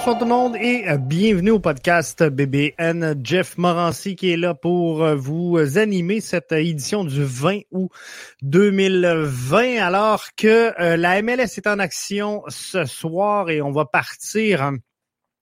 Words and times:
Bonsoir 0.00 0.18
tout 0.18 0.24
le 0.24 0.30
monde 0.30 0.56
et 0.56 0.88
euh, 0.88 0.96
bienvenue 0.96 1.50
au 1.50 1.60
podcast 1.60 2.22
BBN. 2.22 3.20
Jeff 3.22 3.58
Morancy 3.58 4.16
qui 4.16 4.32
est 4.32 4.38
là 4.38 4.54
pour 4.54 5.04
euh, 5.04 5.14
vous 5.14 5.58
animer 5.76 6.22
cette 6.22 6.52
édition 6.52 7.04
du 7.04 7.22
20 7.22 7.60
août 7.70 7.90
2020 8.40 9.76
alors 9.76 10.24
que 10.38 10.72
euh, 10.80 10.96
la 10.96 11.20
MLS 11.20 11.58
est 11.58 11.66
en 11.66 11.78
action 11.78 12.42
ce 12.48 12.86
soir 12.86 13.50
et 13.50 13.60
on 13.60 13.72
va 13.72 13.84
partir 13.84 14.62
hein, 14.62 14.78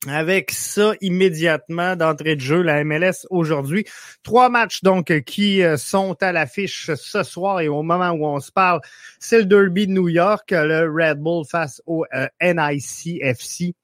avec 0.09 0.51
ça 0.51 0.93
immédiatement 1.03 1.95
d'entrée 1.95 2.35
de 2.35 2.41
jeu, 2.41 2.61
la 2.61 2.83
MLS 2.83 3.29
aujourd'hui. 3.31 3.85
Trois 4.25 4.49
matchs 4.49 4.83
donc 4.83 5.21
qui 5.21 5.63
sont 5.77 6.17
à 6.21 6.33
l'affiche 6.33 6.91
ce 6.97 7.23
soir 7.23 7.61
et 7.61 7.69
au 7.69 7.85
moment 7.85 8.11
où 8.11 8.27
on 8.27 8.41
se 8.41 8.51
parle, 8.51 8.81
c'est 9.21 9.39
le 9.39 9.45
Derby 9.45 9.87
de 9.87 9.93
New 9.93 10.09
York, 10.09 10.51
le 10.51 10.91
Red 10.93 11.21
Bull 11.21 11.45
face 11.49 11.81
au 11.87 12.05
NICFC. 12.43 13.77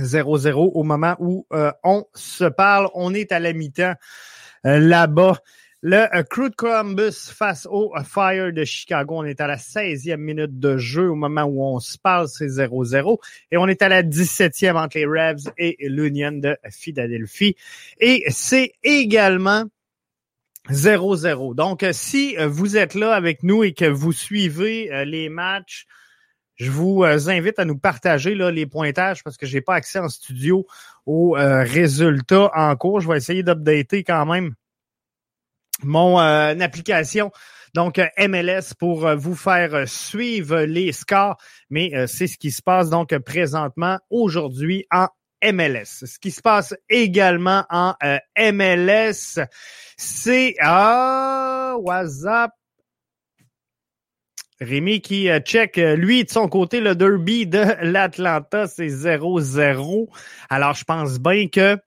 0-0 0.00 0.72
au 0.74 0.82
moment 0.82 1.16
où 1.18 1.46
euh, 1.52 1.72
on 1.84 2.04
se 2.14 2.44
parle. 2.44 2.88
On 2.94 3.14
est 3.14 3.32
à 3.32 3.38
la 3.38 3.52
mi-temps 3.52 3.94
euh, 4.66 4.78
là-bas. 4.78 5.38
Le 5.82 6.14
euh, 6.14 6.22
Crew 6.22 6.50
de 6.50 6.54
Columbus 6.54 7.30
face 7.32 7.66
au 7.70 7.92
Fire 8.04 8.52
de 8.52 8.64
Chicago. 8.64 9.16
On 9.18 9.24
est 9.24 9.40
à 9.40 9.46
la 9.46 9.56
16e 9.56 10.16
minute 10.16 10.58
de 10.58 10.76
jeu 10.76 11.10
au 11.10 11.14
moment 11.14 11.44
où 11.44 11.64
on 11.64 11.80
se 11.80 11.96
parle, 11.96 12.28
c'est 12.28 12.48
0-0. 12.48 13.18
Et 13.50 13.56
on 13.56 13.66
est 13.66 13.80
à 13.82 13.88
la 13.88 14.02
17e 14.02 14.76
entre 14.76 14.98
les 14.98 15.06
Revs 15.06 15.50
et 15.56 15.76
l'Union 15.80 16.32
de 16.32 16.56
Philadelphie. 16.70 17.56
Et 17.98 18.24
c'est 18.28 18.72
également 18.82 19.64
0-0. 20.68 21.54
Donc, 21.54 21.86
si 21.92 22.36
vous 22.46 22.76
êtes 22.76 22.94
là 22.94 23.14
avec 23.14 23.42
nous 23.42 23.64
et 23.64 23.72
que 23.72 23.86
vous 23.86 24.12
suivez 24.12 25.04
les 25.06 25.30
matchs 25.30 25.86
je 26.60 26.70
vous 26.70 27.04
euh, 27.04 27.28
invite 27.28 27.58
à 27.58 27.64
nous 27.64 27.78
partager 27.78 28.34
là, 28.34 28.50
les 28.50 28.66
pointages 28.66 29.24
parce 29.24 29.38
que 29.38 29.46
j'ai 29.46 29.62
pas 29.62 29.74
accès 29.74 29.98
en 29.98 30.10
studio 30.10 30.66
aux 31.06 31.34
euh, 31.36 31.62
résultats 31.62 32.50
en 32.54 32.76
cours. 32.76 33.00
Je 33.00 33.08
vais 33.08 33.16
essayer 33.16 33.42
d'updater 33.42 34.04
quand 34.04 34.26
même 34.26 34.54
mon 35.82 36.20
euh, 36.20 36.54
application. 36.60 37.32
Donc, 37.72 37.98
MLS 38.18 38.74
pour 38.78 39.16
vous 39.16 39.36
faire 39.36 39.88
suivre 39.88 40.62
les 40.62 40.90
scores, 40.90 41.36
mais 41.70 42.08
c'est 42.08 42.26
ce 42.26 42.36
qui 42.36 42.50
se 42.50 42.60
passe 42.60 42.90
donc 42.90 43.16
présentement 43.18 43.96
aujourd'hui 44.10 44.86
en 44.90 45.06
MLS. 45.40 46.04
Ce 46.04 46.18
qui 46.18 46.32
se 46.32 46.42
passe 46.42 46.74
également 46.88 47.64
en 47.70 47.94
MLS, 48.36 49.38
c'est 49.96 50.56
ah, 50.58 51.76
WhatsApp. 51.78 52.50
Rémi 54.60 55.00
qui 55.00 55.30
euh, 55.30 55.40
check, 55.40 55.78
euh, 55.78 55.96
lui, 55.96 56.24
de 56.24 56.30
son 56.30 56.46
côté, 56.48 56.80
le 56.80 56.94
derby 56.94 57.46
de 57.46 57.64
l'Atlanta, 57.82 58.66
c'est 58.66 58.88
0-0. 58.88 60.08
Alors, 60.50 60.74
je 60.74 60.84
pense 60.84 61.18
bien 61.18 61.48
que 61.48 61.78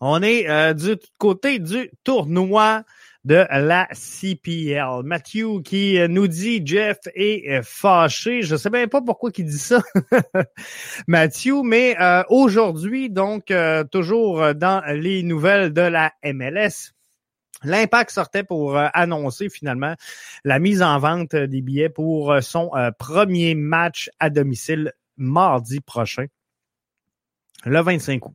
on 0.00 0.22
est 0.22 0.48
euh, 0.48 0.72
du 0.72 0.96
côté 1.18 1.58
du 1.58 1.90
tournoi 2.04 2.84
de 3.24 3.46
la 3.50 3.88
CPL. 3.92 5.02
Matthew 5.04 5.62
qui 5.64 5.96
nous 6.08 6.26
dit 6.26 6.60
Jeff 6.64 6.98
est 7.14 7.62
fâché. 7.62 8.42
Je 8.42 8.56
sais 8.56 8.70
même 8.70 8.88
pas 8.88 9.00
pourquoi 9.00 9.30
il 9.36 9.44
dit 9.44 9.58
ça, 9.58 9.80
Matthew, 11.06 11.62
mais 11.62 11.96
aujourd'hui, 12.30 13.10
donc, 13.10 13.52
toujours 13.92 14.56
dans 14.56 14.82
les 14.92 15.22
nouvelles 15.22 15.72
de 15.72 15.82
la 15.82 16.12
MLS. 16.24 16.94
L'impact 17.64 18.10
sortait 18.10 18.44
pour 18.44 18.76
euh, 18.76 18.88
annoncer 18.94 19.48
finalement 19.48 19.94
la 20.44 20.58
mise 20.58 20.82
en 20.82 20.98
vente 20.98 21.36
des 21.36 21.62
billets 21.62 21.88
pour 21.88 22.32
euh, 22.32 22.40
son 22.40 22.70
euh, 22.74 22.90
premier 22.98 23.54
match 23.54 24.10
à 24.18 24.30
domicile 24.30 24.92
mardi 25.16 25.80
prochain, 25.80 26.26
le 27.64 27.80
25 27.80 28.26
août. 28.26 28.34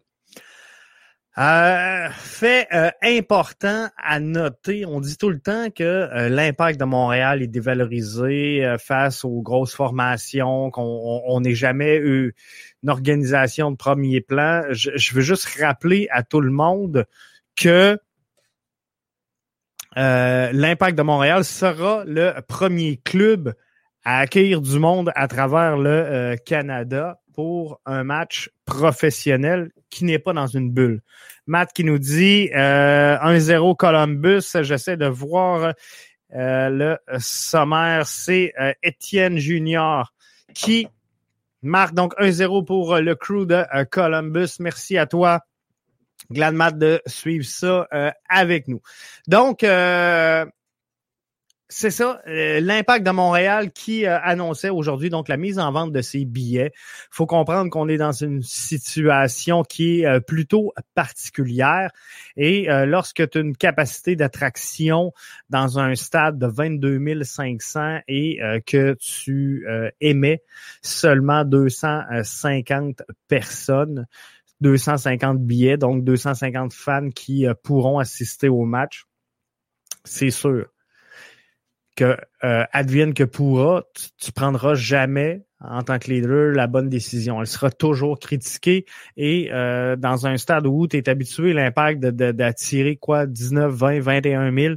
fait 2.12 2.68
important 3.02 3.90
à 3.98 4.20
noter, 4.20 4.86
on 4.86 5.02
dit 5.02 5.18
tout 5.18 5.30
le 5.30 5.40
temps 5.40 5.70
que 5.72 6.28
l'impact 6.30 6.80
de 6.80 6.86
Montréal 6.86 7.42
est 7.42 7.48
dévalorisé 7.48 8.76
face 8.80 9.26
aux 9.26 9.42
grosses 9.42 9.74
formations, 9.74 10.70
qu'on 10.70 11.42
n'est 11.42 11.56
jamais 11.56 11.98
eu 11.98 12.36
une 12.84 12.90
organisation 12.90 13.72
de 13.72 13.76
premier 13.76 14.22
plan. 14.22 14.64
je 14.70 15.14
veux 15.14 15.22
juste 15.22 15.48
rappeler 15.60 16.08
à 16.12 16.24
tout 16.24 16.42
le 16.42 16.52
monde 16.52 17.06
que 17.56 18.00
euh, 19.98 20.52
l'Impact 20.54 20.98
de 20.98 21.04
Montréal 21.04 21.44
sera 21.44 22.04
le 22.06 22.34
premier 22.48 22.98
club 22.98 23.54
à 24.04 24.20
accueillir 24.20 24.62
du 24.62 24.80
monde 24.80 25.12
à 25.16 25.28
travers 25.28 25.76
le 25.76 25.90
euh, 25.90 26.36
Canada 26.38 27.20
pour 27.34 27.82
un 27.86 28.06
match 28.06 28.50
professionnel 28.64 29.72
qui 29.90 30.06
n'est 30.06 30.18
pas 30.18 30.32
dans 30.32 30.48
une 30.48 30.72
bulle. 30.72 31.02
Matt 31.46 31.74
qui 31.74 31.84
nous 31.84 31.98
dit 31.98 32.50
euh, 32.56 33.18
1-0 33.18 33.76
Columbus. 33.76 34.44
J'essaie 34.62 34.96
de 34.96 35.08
voir 35.08 35.74
euh, 36.34 36.70
le 36.70 36.98
sommaire. 37.20 38.08
C'est 38.08 38.54
Étienne 38.82 39.38
Junior 39.38 40.14
qui 40.54 40.88
marque 41.62 41.96
donc 41.96 42.14
1-0 42.18 42.64
pour 42.64 42.96
le 42.98 43.14
crew 43.16 43.46
de 43.46 43.66
Columbus. 43.92 44.52
Merci 44.60 44.98
à 44.98 45.06
toi, 45.06 45.42
Gladmat 46.32 46.72
de 46.72 47.02
suivre 47.06 47.46
ça 47.46 47.88
euh, 47.94 48.12
avec 48.30 48.68
nous. 48.68 48.82
Donc, 49.28 49.64
euh, 49.64 50.46
c'est 51.70 51.92
ça, 51.92 52.22
euh, 52.28 52.62
l'impact 52.62 53.06
de 53.06 53.12
Montréal 53.12 53.74
qui 53.74 54.06
annonçait 54.06 54.70
aujourd'hui 54.70 55.10
donc 55.10 55.28
la 55.28 55.36
mise 55.36 55.60
en 55.60 55.70
vente 55.74 55.92
de 55.92 56.02
ses 56.02 56.24
billets. 56.24 56.72
faut 57.12 57.26
comprendre 57.26 57.70
qu'on 57.70 57.90
est 57.90 57.98
dans 57.98 58.14
une 58.14 58.42
situation 58.42 59.64
qui 59.64 60.04
est 60.04 60.22
plutôt 60.22 60.72
particulière 60.96 61.92
et 62.38 62.68
lorsque 62.86 63.30
tu 63.30 63.38
as 63.38 63.42
une 63.42 63.58
capacité 63.58 64.16
d'attraction 64.16 65.12
dans 65.50 65.78
un 65.78 65.96
stade 65.96 66.40
de 66.40 66.48
22 66.48 67.24
500 67.26 68.00
et 68.08 68.40
que 68.66 68.94
tu 68.94 69.68
émets 70.00 70.44
seulement 70.82 71.44
250 71.44 73.02
personnes, 73.28 74.08
250 74.62 75.40
billets, 75.40 75.78
donc 75.78 76.04
250 76.04 76.74
fans 76.74 77.10
qui 77.10 77.48
euh, 77.48 77.54
pourront 77.64 78.00
assister 78.00 78.50
au 78.50 78.66
match. 78.66 79.06
C'est 80.04 80.32
sûr 80.32 80.68
que 81.96 82.18
euh, 82.44 82.64
advienne 82.72 83.14
que 83.14 83.24
pourra, 83.24 83.84
tu, 84.20 84.32
prendras 84.32 84.76
jamais 84.76 85.46
en 85.60 85.82
tant 85.82 85.98
que 85.98 86.12
leader 86.12 86.52
la 86.54 86.68
bonne 86.68 86.90
décision. 86.90 87.42
Elle 87.42 87.48
sera 87.48 87.72
toujours 87.72 88.20
critiquée 88.20 88.86
et 89.16 89.50
euh, 89.52 89.96
dans 89.96 90.28
un 90.28 90.38
stade 90.38 90.68
où 90.68 90.88
tu 90.88 90.98
es 90.98 91.10
habitué 91.10 91.54
l'impact 91.54 92.00
d'attirer 92.00 92.98
quoi 92.98 93.26
19, 93.26 93.74
20, 93.74 94.00
21 94.00 94.56
000, 94.56 94.76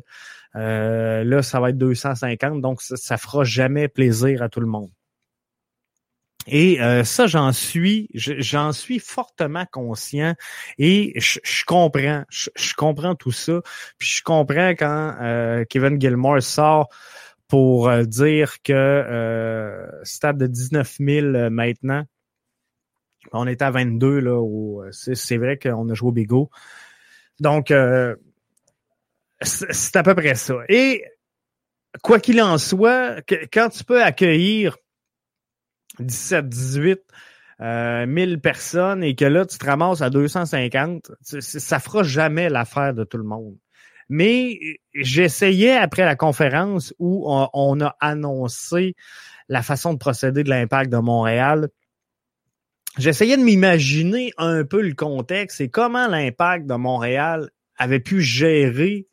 là 0.54 1.42
ça 1.42 1.60
va 1.60 1.70
être 1.70 1.78
250, 1.78 2.62
donc 2.62 2.80
ça, 2.80 2.96
ça 2.96 3.18
fera 3.18 3.44
jamais 3.44 3.88
plaisir 3.88 4.42
à 4.42 4.48
tout 4.48 4.60
le 4.60 4.66
monde. 4.66 4.90
Et 6.50 6.80
euh, 6.80 7.04
ça, 7.04 7.28
j'en 7.28 7.52
suis, 7.52 8.08
j'en 8.12 8.72
suis 8.72 8.98
fortement 8.98 9.66
conscient 9.70 10.34
et 10.78 11.12
je, 11.20 11.64
comprends, 11.64 12.24
je, 12.28 12.74
comprends 12.76 13.14
tout 13.14 13.30
ça. 13.30 13.62
Puis 13.98 14.08
je 14.08 14.22
comprends 14.24 14.70
quand 14.70 15.16
euh, 15.20 15.64
Kevin 15.68 16.00
Gilmore 16.00 16.42
sort 16.42 16.88
pour 17.46 17.88
euh, 17.88 18.02
dire 18.02 18.62
que 18.62 19.86
stade 20.02 20.38
de 20.38 20.48
19 20.48 20.96
000 20.98 21.50
maintenant. 21.50 22.04
On 23.32 23.46
est 23.46 23.62
à 23.62 23.70
22 23.70 24.18
là. 24.18 24.90
C'est 24.90 25.36
vrai 25.36 25.56
qu'on 25.56 25.88
a 25.88 25.94
joué 25.94 26.08
au 26.08 26.12
Bigot. 26.12 26.50
Donc 27.38 27.72
c'est 29.40 29.96
à 29.96 30.02
peu 30.02 30.16
près 30.16 30.34
ça. 30.34 30.56
Et 30.68 31.04
quoi 32.02 32.18
qu'il 32.18 32.42
en 32.42 32.58
soit, 32.58 33.22
quand 33.52 33.68
tu 33.68 33.84
peux 33.84 34.02
accueillir 34.02 34.76
17, 36.00 36.48
18 36.48 37.00
euh, 37.60 38.06
1000 38.06 38.40
personnes 38.40 39.04
et 39.04 39.14
que 39.14 39.26
là, 39.26 39.44
tu 39.44 39.58
te 39.58 39.66
ramasses 39.66 40.00
à 40.00 40.08
250, 40.08 41.12
ça 41.22 41.78
fera 41.78 42.02
jamais 42.02 42.48
l'affaire 42.48 42.94
de 42.94 43.04
tout 43.04 43.18
le 43.18 43.24
monde. 43.24 43.56
Mais 44.08 44.58
j'essayais 44.94 45.76
après 45.76 46.04
la 46.04 46.16
conférence 46.16 46.94
où 46.98 47.24
on, 47.28 47.80
a 47.80 47.96
annoncé 48.00 48.96
la 49.48 49.62
façon 49.62 49.92
de 49.92 49.98
procéder 49.98 50.42
de 50.42 50.48
l'impact 50.48 50.90
de 50.90 50.96
Montréal. 50.96 51.68
J'essayais 52.98 53.36
de 53.36 53.42
m'imaginer 53.42 54.32
un 54.36 54.64
peu 54.64 54.80
le 54.80 54.94
contexte 54.94 55.60
et 55.60 55.68
comment 55.68 56.08
l'impact 56.08 56.66
de 56.66 56.74
Montréal 56.74 57.50
avait 57.76 58.00
pu 58.00 58.20
gérer 58.20 59.06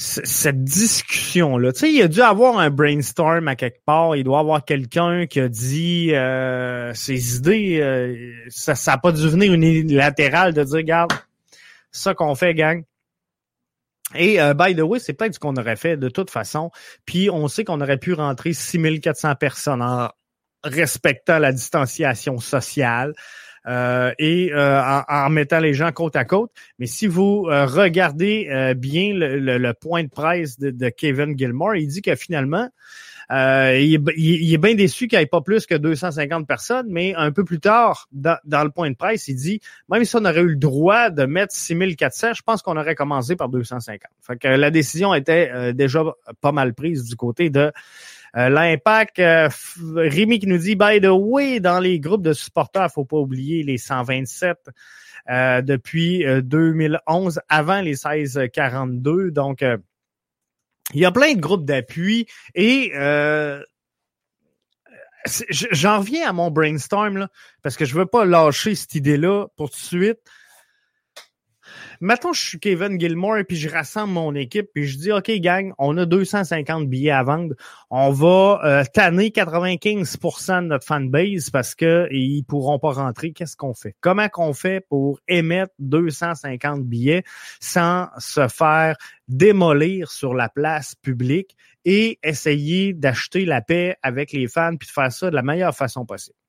cette 0.00 0.64
discussion-là. 0.64 1.72
Tu 1.72 1.80
sais, 1.80 1.92
il 1.92 2.02
a 2.02 2.08
dû 2.08 2.22
avoir 2.22 2.58
un 2.58 2.70
brainstorm 2.70 3.48
à 3.48 3.54
quelque 3.54 3.84
part. 3.84 4.16
Il 4.16 4.24
doit 4.24 4.38
avoir 4.38 4.64
quelqu'un 4.64 5.26
qui 5.26 5.40
a 5.40 5.48
dit 5.48 6.14
euh, 6.14 6.94
ses 6.94 7.36
idées. 7.36 7.80
Euh, 7.82 8.32
ça 8.48 8.72
n'a 8.86 8.96
pas 8.96 9.12
dû 9.12 9.28
venir 9.28 9.52
unilatéral 9.52 10.54
de 10.54 10.64
dire, 10.64 10.76
regarde, 10.76 11.12
ça 11.92 12.14
qu'on 12.14 12.34
fait, 12.34 12.54
gang. 12.54 12.82
Et 14.14 14.40
euh, 14.40 14.54
by 14.54 14.74
the 14.74 14.80
way, 14.80 15.00
c'est 15.00 15.12
peut-être 15.12 15.34
ce 15.34 15.38
qu'on 15.38 15.56
aurait 15.56 15.76
fait 15.76 15.98
de 15.98 16.08
toute 16.08 16.30
façon. 16.30 16.70
Puis 17.04 17.28
on 17.28 17.46
sait 17.46 17.64
qu'on 17.64 17.82
aurait 17.82 17.98
pu 17.98 18.14
rentrer 18.14 18.54
6400 18.54 19.34
personnes 19.34 19.82
en 19.82 20.08
respectant 20.64 21.38
la 21.38 21.52
distanciation 21.52 22.38
sociale. 22.38 23.12
Euh, 23.66 24.12
et 24.18 24.52
euh, 24.52 24.80
en, 25.08 25.28
mettant 25.28 25.58
les 25.58 25.74
gens 25.74 25.92
côte 25.92 26.16
à 26.16 26.24
côte. 26.24 26.50
Mais 26.78 26.86
si 26.86 27.06
vous 27.06 27.46
euh, 27.50 27.66
regardez 27.66 28.74
bien 28.76 29.12
le, 29.14 29.72
point 29.72 30.04
de 30.04 30.08
presse 30.08 30.58
de, 30.58 30.88
Kevin 30.88 31.36
Gilmore, 31.36 31.76
il 31.76 31.86
dit 31.86 32.02
que 32.02 32.14
finalement, 32.14 32.68
il, 33.30 33.94
est 34.54 34.58
bien 34.58 34.74
déçu 34.74 35.06
qu'il 35.06 35.18
n'y 35.18 35.24
ait 35.24 35.26
pas 35.26 35.40
plus 35.40 35.66
que 35.66 35.74
250 35.74 36.46
personnes, 36.48 36.86
mais 36.88 37.14
un 37.14 37.30
peu 37.32 37.44
plus 37.44 37.60
tard, 37.60 38.08
dans, 38.12 38.38
le 38.44 38.70
point 38.70 38.90
de 38.90 38.96
presse, 38.96 39.28
il 39.28 39.36
dit, 39.36 39.60
même 39.88 40.04
si 40.04 40.16
on 40.16 40.24
aurait 40.24 40.40
eu 40.40 40.48
le 40.48 40.56
droit 40.56 41.10
de 41.10 41.26
mettre 41.26 41.54
6400, 41.54 42.34
je 42.34 42.42
pense 42.42 42.62
qu'on 42.62 42.76
aurait 42.76 42.94
commencé 42.94 43.36
par 43.36 43.48
250. 43.48 44.00
Fait 44.22 44.36
que 44.36 44.48
la 44.48 44.70
décision 44.70 45.14
était 45.14 45.72
déjà 45.74 46.02
pas 46.40 46.52
mal 46.52 46.74
prise 46.74 47.04
du 47.04 47.16
côté 47.16 47.50
de 47.50 47.60
euh, 47.60 47.70
l'impact, 48.34 49.18
euh, 49.18 49.48
Rémi 49.94 50.38
qui 50.38 50.46
nous 50.46 50.58
dit, 50.58 50.76
by 50.76 51.00
the 51.00 51.10
way, 51.10 51.60
dans 51.60 51.80
les 51.80 51.98
groupes 52.00 52.22
de 52.22 52.32
supporters, 52.32 52.90
faut 52.92 53.04
pas 53.04 53.16
oublier 53.16 53.62
les 53.62 53.78
127 53.78 54.56
euh, 55.28 55.62
depuis 55.62 56.24
2011, 56.42 57.40
avant 57.48 57.80
les 57.80 57.96
1642. 57.96 59.30
Donc, 59.30 59.62
il 59.62 61.00
y 61.00 61.04
a 61.04 61.12
plein 61.12 61.34
de 61.34 61.40
groupes 61.40 61.64
d'appui 61.64 62.26
et 62.54 62.92
j'en 65.50 65.98
reviens 65.98 66.28
à 66.28 66.32
mon 66.32 66.50
brainstorm 66.50 67.18
là, 67.18 67.28
parce 67.62 67.76
que 67.76 67.84
je 67.84 67.94
veux 67.94 68.06
pas 68.06 68.24
lâcher 68.24 68.74
cette 68.74 68.94
idée-là 68.94 69.46
pour 69.56 69.70
tout 69.70 69.76
de 69.76 69.82
suite 69.82 70.20
mettons, 72.00 72.32
je 72.32 72.40
suis 72.40 72.58
Kevin 72.58 72.98
Gilmore 72.98 73.38
et 73.38 73.44
puis 73.44 73.56
je 73.56 73.68
rassemble 73.68 74.12
mon 74.12 74.34
équipe 74.34 74.68
puis 74.74 74.86
je 74.86 74.98
dis, 74.98 75.12
OK, 75.12 75.30
gang, 75.40 75.72
on 75.78 75.96
a 75.96 76.06
250 76.06 76.88
billets 76.88 77.10
à 77.10 77.22
vendre. 77.22 77.54
On 77.90 78.10
va 78.10 78.60
euh, 78.64 78.84
tanner 78.92 79.28
95% 79.28 80.62
de 80.62 80.66
notre 80.68 80.86
fanbase 80.86 81.50
parce 81.50 81.74
que 81.74 82.08
ils 82.10 82.42
pourront 82.44 82.78
pas 82.78 82.92
rentrer. 82.92 83.32
Qu'est-ce 83.32 83.56
qu'on 83.56 83.74
fait? 83.74 83.94
Comment 84.00 84.28
qu'on 84.28 84.52
fait 84.52 84.80
pour 84.88 85.20
émettre 85.28 85.72
250 85.78 86.84
billets 86.84 87.22
sans 87.60 88.08
se 88.18 88.48
faire 88.48 88.96
démolir 89.28 90.10
sur 90.10 90.34
la 90.34 90.48
place 90.48 90.94
publique 90.94 91.56
et 91.84 92.18
essayer 92.22 92.92
d'acheter 92.92 93.44
la 93.44 93.60
paix 93.60 93.96
avec 94.02 94.32
les 94.32 94.48
fans 94.48 94.76
puis 94.76 94.88
de 94.88 94.92
faire 94.92 95.12
ça 95.12 95.30
de 95.30 95.34
la 95.34 95.42
meilleure 95.42 95.74
façon 95.74 96.04
possible? 96.04 96.39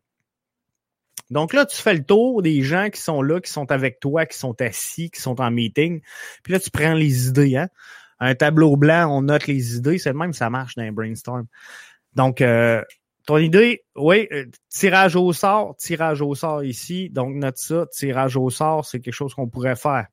Donc 1.31 1.53
là, 1.53 1.65
tu 1.65 1.81
fais 1.81 1.93
le 1.93 2.03
tour 2.03 2.41
des 2.41 2.61
gens 2.61 2.89
qui 2.89 2.99
sont 2.99 3.21
là, 3.21 3.39
qui 3.39 3.49
sont 3.49 3.71
avec 3.71 4.01
toi, 4.01 4.25
qui 4.25 4.37
sont 4.37 4.59
assis, 4.61 5.09
qui 5.09 5.21
sont 5.21 5.39
en 5.39 5.49
meeting. 5.49 6.01
Puis 6.43 6.51
là, 6.51 6.59
tu 6.59 6.69
prends 6.69 6.93
les 6.93 7.29
idées. 7.29 7.55
Hein? 7.55 7.69
Un 8.19 8.35
tableau 8.35 8.75
blanc, 8.75 9.07
on 9.09 9.21
note 9.23 9.47
les 9.47 9.77
idées. 9.77 9.97
C'est 9.97 10.11
le 10.11 10.19
même, 10.19 10.33
ça 10.33 10.49
marche 10.49 10.75
dans 10.75 10.83
un 10.83 10.91
brainstorm. 10.91 11.45
Donc, 12.15 12.41
euh, 12.41 12.83
ton 13.25 13.37
idée, 13.37 13.85
oui, 13.95 14.27
euh, 14.33 14.45
tirage 14.69 15.15
au 15.15 15.31
sort, 15.31 15.77
tirage 15.77 16.21
au 16.21 16.35
sort 16.35 16.65
ici. 16.65 17.09
Donc, 17.09 17.33
note 17.35 17.57
ça, 17.57 17.85
tirage 17.93 18.35
au 18.35 18.49
sort, 18.49 18.85
c'est 18.85 18.99
quelque 18.99 19.13
chose 19.13 19.33
qu'on 19.33 19.47
pourrait 19.47 19.77
faire. 19.77 20.07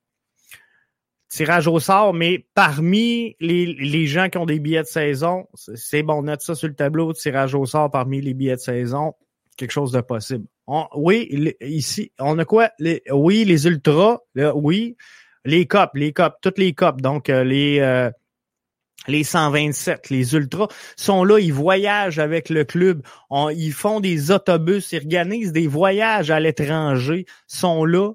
Tirage 1.29 1.67
au 1.67 1.81
sort, 1.81 2.15
mais 2.15 2.47
parmi 2.55 3.35
les, 3.41 3.67
les 3.67 4.07
gens 4.07 4.29
qui 4.29 4.39
ont 4.39 4.47
des 4.47 4.61
billets 4.61 4.83
de 4.83 4.87
saison, 4.87 5.49
c'est 5.55 6.05
bon, 6.05 6.23
note 6.23 6.43
ça 6.43 6.55
sur 6.55 6.69
le 6.69 6.75
tableau, 6.75 7.13
tirage 7.13 7.57
au 7.57 7.67
sort 7.67 7.91
parmi 7.91 8.21
les 8.21 8.35
billets 8.35 8.57
de 8.57 8.61
saison, 8.61 9.15
quelque 9.57 9.73
chose 9.73 9.91
de 9.91 10.01
possible 10.01 10.47
oui, 10.95 11.55
ici, 11.61 12.13
on 12.19 12.39
a 12.39 12.45
quoi? 12.45 12.71
Oui, 13.11 13.45
les 13.45 13.67
ultras, 13.67 14.19
oui, 14.55 14.97
les 15.45 15.67
copes, 15.67 15.95
les 15.95 16.13
copes, 16.13 16.37
toutes 16.43 16.59
les 16.59 16.75
copes, 16.75 17.01
donc 17.01 17.31
euh, 17.31 17.43
les 17.43 17.81
euh, 17.81 18.11
les 19.07 19.25
127, 19.25 20.11
les 20.11 20.35
ultras 20.35 20.69
sont 20.97 21.25
là, 21.25 21.39
ils 21.39 21.53
voyagent 21.53 22.19
avec 22.19 22.51
le 22.51 22.65
club, 22.65 23.03
ils 23.31 23.73
font 23.73 24.01
des 24.01 24.31
autobus, 24.31 24.93
ils 24.93 24.99
organisent 24.99 25.53
des 25.53 25.67
voyages 25.67 26.31
à 26.31 26.41
l'étranger, 26.41 27.25
sont 27.47 27.87
là. 27.87 28.13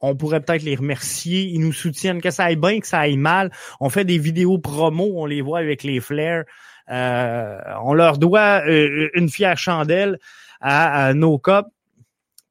On 0.00 0.14
pourrait 0.14 0.42
peut-être 0.42 0.62
les 0.62 0.76
remercier, 0.76 1.42
ils 1.42 1.60
nous 1.60 1.72
soutiennent, 1.72 2.20
que 2.20 2.30
ça 2.30 2.44
aille 2.44 2.56
bien, 2.56 2.78
que 2.78 2.86
ça 2.86 3.00
aille 3.00 3.16
mal. 3.16 3.50
On 3.80 3.88
fait 3.88 4.04
des 4.04 4.18
vidéos 4.18 4.58
promo, 4.58 5.14
on 5.16 5.26
les 5.26 5.40
voit 5.40 5.60
avec 5.60 5.82
les 5.82 5.98
flares. 5.98 6.44
Euh, 6.90 7.58
on 7.82 7.94
leur 7.94 8.18
doit 8.18 8.62
une 8.66 9.28
fière 9.28 9.58
chandelle 9.58 10.18
à, 10.60 11.12
nos 11.14 11.38
copes, 11.38 11.68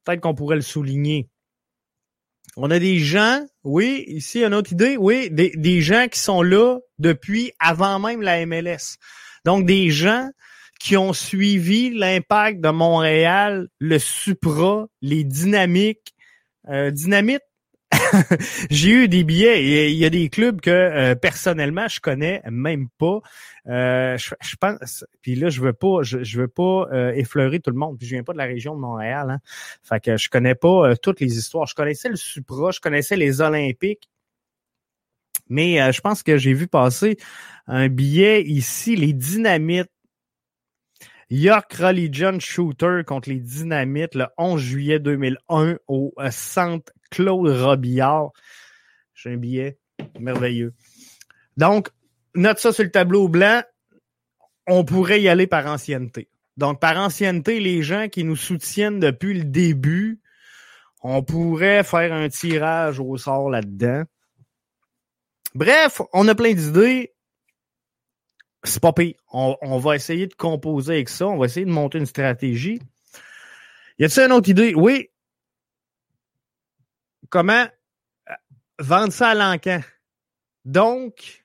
peut-être 0.03 0.21
qu'on 0.21 0.35
pourrait 0.35 0.55
le 0.55 0.61
souligner. 0.61 1.29
On 2.55 2.69
a 2.69 2.77
des 2.77 2.99
gens, 2.99 3.43
oui, 3.63 4.03
ici, 4.07 4.43
une 4.43 4.53
autre 4.53 4.73
idée, 4.73 4.95
oui, 4.97 5.29
des, 5.31 5.51
des 5.55 5.81
gens 5.81 6.07
qui 6.07 6.19
sont 6.19 6.43
là 6.43 6.77
depuis 6.99 7.51
avant 7.59 7.97
même 7.99 8.21
la 8.21 8.45
MLS. 8.45 8.97
Donc, 9.45 9.65
des 9.65 9.89
gens 9.89 10.29
qui 10.79 10.97
ont 10.97 11.13
suivi 11.13 11.91
l'impact 11.91 12.59
de 12.59 12.69
Montréal, 12.69 13.69
le 13.79 13.97
Supra, 13.99 14.85
les 15.01 15.23
dynamiques, 15.23 16.13
euh, 16.69 16.91
dynamite, 16.91 17.41
j'ai 18.69 18.89
eu 18.89 19.07
des 19.07 19.23
billets. 19.23 19.91
Il 19.91 19.97
y 19.97 20.05
a 20.05 20.09
des 20.09 20.29
clubs 20.29 20.61
que 20.61 20.69
euh, 20.69 21.15
personnellement 21.15 21.87
je 21.87 21.99
connais 21.99 22.41
même 22.49 22.87
pas. 22.97 23.19
Euh, 23.67 24.17
je, 24.17 24.55
pense. 24.59 25.05
Puis 25.21 25.35
là, 25.35 25.49
je 25.49 25.61
veux 25.61 25.73
pas, 25.73 26.03
je, 26.03 26.37
veux 26.37 26.47
pas 26.47 26.87
euh, 26.91 27.11
effleurer 27.13 27.59
tout 27.59 27.71
le 27.71 27.77
monde. 27.77 27.97
Puis 27.97 28.07
je 28.07 28.15
viens 28.15 28.23
pas 28.23 28.33
de 28.33 28.37
la 28.37 28.45
région 28.45 28.75
de 28.75 28.79
Montréal. 28.79 29.29
Hein. 29.29 29.39
Fait 29.83 29.99
que 29.99 30.17
je 30.17 30.29
connais 30.29 30.55
pas 30.55 30.95
toutes 30.97 31.19
les 31.19 31.37
histoires. 31.37 31.67
Je 31.67 31.75
connaissais 31.75 32.09
le 32.09 32.15
Supra, 32.15 32.71
je 32.71 32.79
connaissais 32.79 33.15
les 33.15 33.41
Olympiques. 33.41 34.09
Mais 35.49 35.91
je 35.91 36.01
pense 36.01 36.23
que 36.23 36.37
j'ai 36.37 36.53
vu 36.53 36.67
passer 36.67 37.17
un 37.67 37.89
billet 37.89 38.43
ici, 38.43 38.95
les 38.95 39.13
Dynamites. 39.13 39.89
York 41.29 41.73
Religion 41.73 42.39
Shooter 42.39 43.01
contre 43.07 43.29
les 43.29 43.39
Dynamites 43.39 44.13
le 44.13 44.27
11 44.37 44.61
juillet 44.61 44.99
2001 44.99 45.77
au 45.87 46.13
Centre 46.29 46.93
Claude 47.13 47.47
Robillard. 47.47 48.31
J'ai 49.13 49.33
un 49.33 49.37
billet 49.37 49.77
merveilleux. 50.19 50.73
Donc, 51.57 51.89
note 52.33 52.57
ça 52.57 52.73
sur 52.73 52.83
le 52.83 52.89
tableau 52.89 53.27
blanc. 53.27 53.61
On 54.65 54.83
pourrait 54.83 55.21
y 55.21 55.29
aller 55.29 55.45
par 55.45 55.67
ancienneté. 55.67 56.27
Donc, 56.57 56.79
par 56.79 56.97
ancienneté, 56.97 57.59
les 57.59 57.83
gens 57.83 58.09
qui 58.09 58.23
nous 58.23 58.35
soutiennent 58.35 58.99
depuis 58.99 59.35
le 59.35 59.43
début, 59.43 60.19
on 61.03 61.21
pourrait 61.21 61.83
faire 61.83 62.13
un 62.13 62.29
tirage 62.29 62.99
au 62.99 63.15
sort 63.17 63.49
là-dedans. 63.49 64.03
Bref, 65.53 66.01
on 66.13 66.27
a 66.27 66.33
plein 66.33 66.53
d'idées. 66.53 67.13
C'est 68.63 68.81
pas. 68.81 68.93
On, 69.31 69.55
on, 69.61 69.77
va 69.77 69.95
essayer 69.95 70.25
de 70.25 70.33
composer 70.33 70.93
avec 70.93 71.09
ça. 71.09 71.27
On 71.27 71.37
va 71.37 71.45
essayer 71.45 71.65
de 71.65 71.71
monter 71.71 71.99
une 71.99 72.05
stratégie. 72.05 72.81
Y 73.99 74.05
a-t-il 74.05 74.25
une 74.25 74.31
autre 74.31 74.49
idée? 74.49 74.73
Oui, 74.73 75.09
comment 77.33 77.65
euh, 78.29 78.33
vendre 78.77 79.11
ça 79.11 79.29
à 79.29 79.33
l'encan. 79.33 79.81
Donc, 80.65 81.43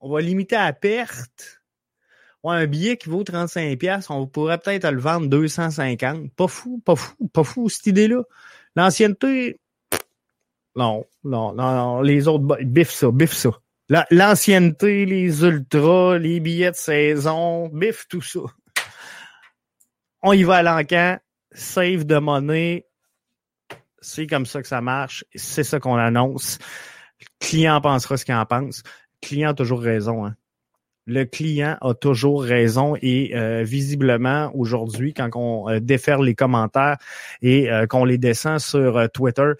on 0.00 0.10
va 0.10 0.22
limiter 0.22 0.56
à 0.56 0.72
perte. 0.72 1.60
un 2.44 2.66
billet 2.66 2.96
qui 2.96 3.10
vaut 3.10 3.22
35$, 3.24 4.06
on 4.08 4.26
pourrait 4.26 4.56
peut-être 4.56 4.90
le 4.90 4.98
vendre 4.98 5.28
250. 5.28 6.32
Pas 6.32 6.48
fou, 6.48 6.80
pas 6.82 6.96
fou, 6.96 7.28
pas 7.28 7.44
fou 7.44 7.68
cette 7.68 7.88
idée-là. 7.88 8.22
L'ancienneté, 8.74 9.60
non, 10.74 11.04
non, 11.24 11.52
non, 11.52 12.00
les 12.00 12.26
autres, 12.26 12.64
bif 12.64 12.90
ça, 12.90 13.10
bif 13.10 13.34
ça. 13.34 13.50
L'ancienneté, 14.10 15.04
les 15.04 15.42
ultras, 15.44 16.16
les 16.16 16.40
billets 16.40 16.70
de 16.70 16.76
saison, 16.76 17.68
bif 17.68 18.08
tout 18.08 18.22
ça. 18.22 18.40
On 20.22 20.32
y 20.32 20.42
va 20.42 20.56
à 20.56 20.62
l'encan, 20.62 21.18
save 21.52 22.04
de 22.04 22.16
monnaie, 22.16 22.87
c'est 24.00 24.26
comme 24.26 24.46
ça 24.46 24.62
que 24.62 24.68
ça 24.68 24.80
marche. 24.80 25.24
C'est 25.34 25.64
ça 25.64 25.80
qu'on 25.80 25.96
annonce. 25.96 26.58
Le 27.20 27.26
client 27.40 27.80
pensera 27.80 28.16
ce 28.16 28.24
qu'il 28.24 28.34
en 28.34 28.46
pense. 28.46 28.82
Le 29.22 29.28
client 29.28 29.50
a 29.50 29.54
toujours 29.54 29.80
raison. 29.80 30.26
Hein. 30.26 30.34
Le 31.06 31.24
client 31.24 31.78
a 31.80 31.94
toujours 31.94 32.42
raison 32.42 32.94
et 33.00 33.34
euh, 33.34 33.62
visiblement 33.62 34.50
aujourd'hui, 34.54 35.14
quand 35.14 35.30
on 35.34 35.68
euh, 35.68 35.80
déferle 35.80 36.26
les 36.26 36.34
commentaires 36.34 36.98
et 37.40 37.72
euh, 37.72 37.86
qu'on 37.86 38.04
les 38.04 38.18
descend 38.18 38.58
sur 38.58 39.08
Twitter, 39.12 39.52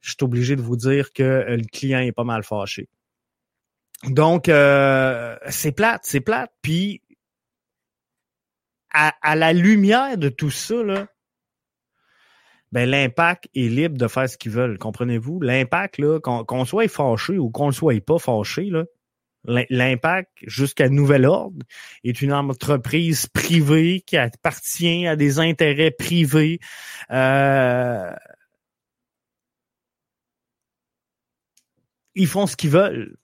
je 0.00 0.10
suis 0.10 0.18
obligé 0.22 0.56
de 0.56 0.60
vous 0.60 0.76
dire 0.76 1.12
que 1.12 1.44
le 1.48 1.64
client 1.64 2.00
est 2.00 2.12
pas 2.12 2.24
mal 2.24 2.42
fâché. 2.42 2.88
Donc, 4.08 4.46
c'est 4.46 5.72
plate, 5.72 6.00
c'est 6.04 6.20
plate. 6.20 6.50
Puis, 6.62 7.02
à, 8.92 9.12
à, 9.20 9.36
la 9.36 9.52
lumière 9.52 10.16
de 10.16 10.30
tout 10.30 10.50
ça, 10.50 10.82
là, 10.82 11.06
ben 12.72 12.88
l'impact 12.88 13.48
est 13.54 13.68
libre 13.68 13.98
de 13.98 14.08
faire 14.08 14.28
ce 14.28 14.38
qu'ils 14.38 14.52
veulent. 14.52 14.78
Comprenez-vous? 14.78 15.40
L'impact, 15.40 15.98
là, 15.98 16.20
qu'on 16.20 16.64
soit 16.64 16.88
fâché 16.88 17.38
ou 17.38 17.50
qu'on 17.50 17.68
ne 17.68 17.72
soit 17.72 18.00
pas 18.04 18.18
fâché, 18.18 18.64
là, 18.64 18.84
L'Impact, 19.44 20.30
jusqu'à 20.46 20.88
nouvel 20.88 21.24
ordre, 21.24 21.64
est 22.04 22.20
une 22.20 22.32
entreprise 22.32 23.26
privée 23.26 24.02
qui 24.06 24.16
appartient 24.18 25.06
à 25.06 25.16
des 25.16 25.38
intérêts 25.38 25.90
privés. 25.90 26.60
Euh, 27.10 28.14
ils 32.14 32.26
font 32.26 32.46
ce 32.46 32.56
qu'ils 32.56 32.70
veulent. 32.70 33.16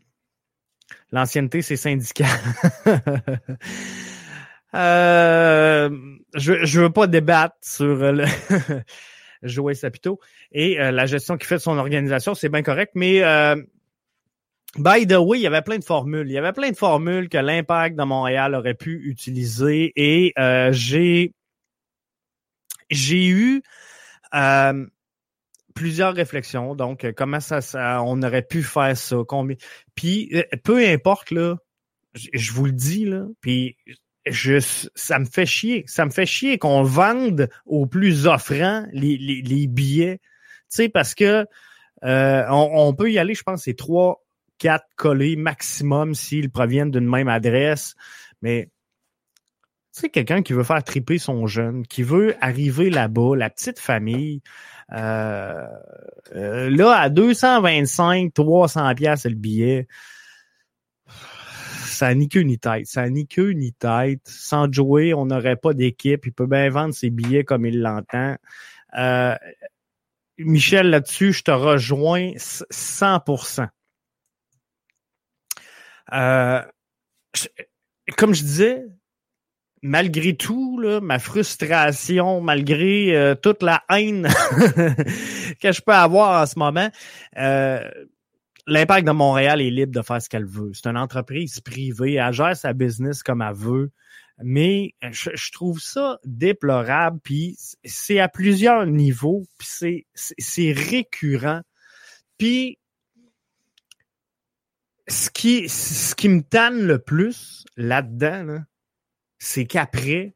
L'ancienneté, 1.13 1.61
c'est 1.61 1.77
syndical. 1.77 2.29
euh, 4.75 5.91
je 6.35 6.65
je 6.65 6.81
veux 6.81 6.93
pas 6.93 7.07
débattre 7.07 7.57
sur 7.61 8.13
le 8.13 8.25
Joël 9.47 9.77
Sapito 9.77 10.21
et 10.53 10.81
euh, 10.81 10.91
la 10.91 11.07
gestion 11.07 11.37
qu'il 11.37 11.47
fait 11.47 11.57
de 11.57 11.61
son 11.61 11.79
organisation, 11.79 12.35
c'est 12.35 12.49
bien 12.49 12.63
correct, 12.63 12.93
mais 12.95 13.23
euh, 13.23 13.57
by 14.79 15.07
the 15.07 15.17
way, 15.17 15.39
il 15.39 15.43
y 15.43 15.47
avait 15.47 15.63
plein 15.63 15.79
de 15.79 15.85
formules. 15.85 16.29
Il 16.29 16.35
y 16.35 16.39
avait 16.39 16.53
plein 16.53 16.71
de 16.71 16.77
formules 16.77 17.29
que 17.29 17.39
l'impact 17.39 17.97
de 17.97 18.05
Montréal 18.05 18.55
aurait 18.55 18.75
pu 18.75 19.01
utiliser 19.09 19.93
et 19.97 20.33
euh, 20.39 20.71
j'ai 20.73 21.33
j'ai 22.91 23.27
eu 23.27 23.63
plusieurs 25.75 26.15
réflexions. 26.15 26.75
Donc, 26.75 27.07
comment 27.17 27.41
ça, 27.41 27.61
ça, 27.61 28.03
on 28.03 28.23
aurait 28.23 28.43
pu 28.43 28.63
faire 28.63 28.97
ça? 28.97 29.17
Combien? 29.27 29.57
Puis, 29.95 30.31
peu 30.63 30.87
importe, 30.87 31.31
là, 31.31 31.57
je 32.15 32.53
vous 32.53 32.67
le 32.67 32.73
dis, 32.73 33.05
là, 33.05 33.27
puis 33.41 33.77
je, 34.27 34.59
ça 34.95 35.19
me 35.19 35.25
fait 35.25 35.47
chier. 35.47 35.85
Ça 35.87 36.05
me 36.05 36.11
fait 36.11 36.27
chier 36.27 36.59
qu'on 36.59 36.83
vende 36.83 37.49
aux 37.65 37.87
plus 37.87 38.27
offrants 38.27 38.87
les, 38.93 39.17
les, 39.17 39.43
les 39.43 39.67
billets. 39.67 40.19
Tu 40.19 40.23
sais, 40.69 40.89
parce 40.89 41.15
que 41.15 41.47
euh, 42.05 42.45
on, 42.51 42.95
peut 42.95 43.11
y 43.11 43.19
aller, 43.19 43.35
je 43.35 43.43
pense, 43.43 43.63
c'est 43.65 43.77
trois, 43.77 44.25
quatre 44.59 44.87
collés 44.97 45.37
maximum 45.37 46.15
s'ils 46.15 46.51
proviennent 46.51 46.91
d'une 46.91 47.09
même 47.09 47.29
adresse. 47.29 47.95
Mais 48.43 48.69
tu 49.95 50.03
sais, 50.03 50.09
quelqu'un 50.11 50.43
qui 50.43 50.53
veut 50.53 50.65
faire 50.65 50.83
triper 50.85 51.19
son 51.19 51.47
jeune, 51.47 51.87
qui 51.87 52.03
veut 52.03 52.37
arriver 52.41 52.91
là-bas, 52.91 53.35
la 53.37 53.49
petite 53.49 53.79
famille, 53.79 54.43
euh, 54.93 55.67
euh, 56.35 56.71
là, 56.71 56.93
à 56.93 57.09
225, 57.09 58.35
300 58.35 58.95
pièces 58.95 59.25
le 59.25 59.35
billet, 59.35 59.89
ça 61.97 62.09
n'a 62.09 62.15
ni 62.15 62.29
ni 62.35 62.59
tête. 62.59 62.87
Ça 62.87 63.03
n'a 63.03 63.11
ni 63.11 63.27
ni 63.55 63.73
tête. 63.73 64.21
Sans 64.25 64.71
jouer, 64.71 65.15
on 65.15 65.27
n'aurait 65.27 65.57
pas 65.57 65.73
d'équipe. 65.73 66.27
Il 66.27 66.33
peut 66.33 66.47
bien 66.47 66.69
vendre 66.69 66.95
ses 66.95 67.11
billets 67.11 67.45
comme 67.45 67.65
il 67.65 67.81
l'entend. 67.81 68.37
Euh, 68.99 69.35
Michel, 70.39 70.91
là-dessus, 70.91 71.33
je 71.33 71.43
te 71.43 71.51
rejoins 71.51 72.33
100%. 72.37 73.69
Euh, 76.13 76.63
comme 78.19 78.35
je 78.35 78.43
disais, 78.43 78.85
malgré 79.83 80.37
tout, 80.37 80.79
ma 81.03 81.19
frustration, 81.19 82.43
malgré 82.43 83.17
euh, 83.17 83.35
toute 83.35 83.63
la 83.63 83.83
haine 83.89 84.29
que 85.63 85.73
je 85.73 85.81
peux 85.81 85.95
avoir 85.95 86.43
en 86.43 86.47
ce 86.47 86.59
moment, 86.59 86.91
euh, 87.39 87.89
l'impact 88.67 89.07
de 89.07 89.13
Montréal 89.13 89.61
est 89.61 89.71
libre 89.71 89.93
de 89.93 90.03
faire 90.03 90.21
ce 90.21 90.29
qu'elle 90.29 90.47
veut. 90.47 90.73
C'est 90.75 90.89
une 90.89 90.97
entreprise 90.97 91.61
privée, 91.61 92.15
elle 92.15 92.33
gère 92.33 92.57
sa 92.57 92.73
business 92.73 93.23
comme 93.23 93.43
elle 93.43 93.55
veut. 93.55 93.91
Mais 94.43 94.95
je, 95.01 95.51
trouve 95.53 95.81
ça 95.81 96.19
déplorable, 96.25 97.21
puis 97.23 97.57
c'est 97.85 98.21
à 98.21 98.29
plusieurs 98.29 98.85
niveaux, 98.85 99.47
puis 99.59 100.05
c'est 100.15 100.73
récurrent. 100.73 101.63
Puis 102.37 102.79
ce 105.09 105.31
qui, 105.31 106.29
me 106.29 106.43
tanne 106.43 106.87
le 106.87 106.99
plus 106.99 107.65
là-dedans, 107.77 108.59
c'est 109.39 109.67
qu'après, 109.67 110.36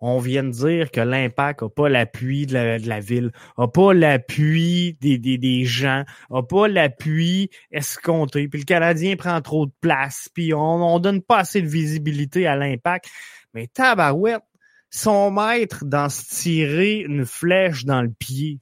on 0.00 0.18
vient 0.18 0.44
de 0.44 0.50
dire 0.50 0.90
que 0.90 1.00
l'impact 1.00 1.62
n'a 1.62 1.68
pas 1.68 1.88
l'appui 1.88 2.46
de 2.46 2.54
la, 2.54 3.00
ville, 3.00 3.32
n'a 3.58 3.68
pas 3.68 3.92
l'appui 3.92 4.96
des, 5.00 5.18
des, 5.18 5.38
des 5.38 5.64
gens, 5.64 6.04
n'a 6.30 6.42
pas 6.42 6.68
l'appui 6.68 7.50
escompté, 7.70 8.48
puis 8.48 8.60
le 8.60 8.64
Canadien 8.64 9.16
prend 9.16 9.40
trop 9.40 9.66
de 9.66 9.72
place, 9.80 10.28
puis 10.32 10.54
on, 10.54 10.58
on 10.58 10.98
donne 10.98 11.22
pas 11.22 11.38
assez 11.38 11.60
de 11.62 11.68
visibilité 11.68 12.46
à 12.46 12.56
l'impact. 12.56 13.06
Mais 13.54 13.66
tabarouette, 13.66 14.42
son 14.90 15.30
maître 15.30 15.84
dans 15.84 16.08
se 16.08 16.22
tirer 16.42 17.00
une 17.00 17.26
flèche 17.26 17.84
dans 17.84 18.02
le 18.02 18.10
pied, 18.10 18.60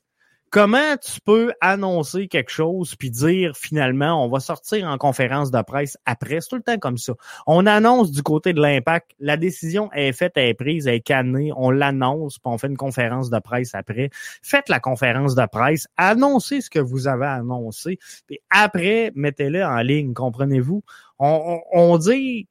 Comment 0.50 0.97
tu 0.97 1.21
peux 1.21 1.52
annoncer 1.61 2.26
quelque 2.26 2.50
chose 2.50 2.95
puis 2.95 3.11
dire 3.11 3.55
finalement 3.55 4.25
on 4.25 4.28
va 4.28 4.40
sortir 4.40 4.87
en 4.87 4.97
conférence 4.97 5.50
de 5.50 5.61
presse 5.61 5.99
après? 6.07 6.40
C'est 6.40 6.49
tout 6.49 6.57
le 6.57 6.62
temps 6.62 6.78
comme 6.78 6.97
ça. 6.97 7.12
On 7.47 7.67
annonce 7.67 8.11
du 8.11 8.23
côté 8.23 8.55
de 8.55 8.61
l'impact, 8.61 9.11
la 9.21 9.37
décision 9.37 9.93
est 9.93 10.12
faite, 10.12 10.33
elle 10.37 10.49
est 10.49 10.55
prise, 10.55 10.87
elle 10.87 10.95
est 10.95 11.00
cannée, 11.00 11.52
on 11.55 11.71
l'annonce 11.71 12.38
puis 12.38 12.50
on 12.50 12.57
fait 12.57 12.69
une 12.69 12.78
conférence 12.78 13.28
de 13.28 13.38
presse 13.40 13.75
après. 13.75 14.09
Faites 14.43 14.71
la 14.71 14.81
conférence 14.81 15.35
de 15.35 15.45
presse, 15.45 15.87
annoncez 15.99 16.62
ce 16.62 16.71
que 16.71 16.78
vous 16.78 17.09
avez 17.09 17.26
annoncé, 17.26 17.99
puis 18.26 18.40
après 18.49 19.12
mettez-le 19.14 19.62
en 19.62 19.81
ligne, 19.83 20.14
comprenez-vous? 20.14 20.83
On, 21.19 21.99
dit 21.99 22.49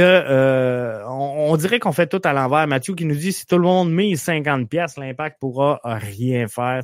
euh, 0.00 1.02
on, 1.06 1.56
dirait 1.56 1.78
qu'on 1.78 1.92
fait 1.92 2.06
tout 2.06 2.20
à 2.24 2.32
l'envers. 2.32 2.66
Mathieu 2.66 2.94
qui 2.94 3.04
nous 3.04 3.14
dit 3.14 3.32
si 3.32 3.46
tout 3.46 3.58
le 3.58 3.64
monde 3.64 3.92
met 3.92 4.16
50 4.16 4.68
pièces, 4.68 4.96
l'impact 4.96 5.38
pourra 5.40 5.80
rien 5.84 6.48
faire. 6.48 6.82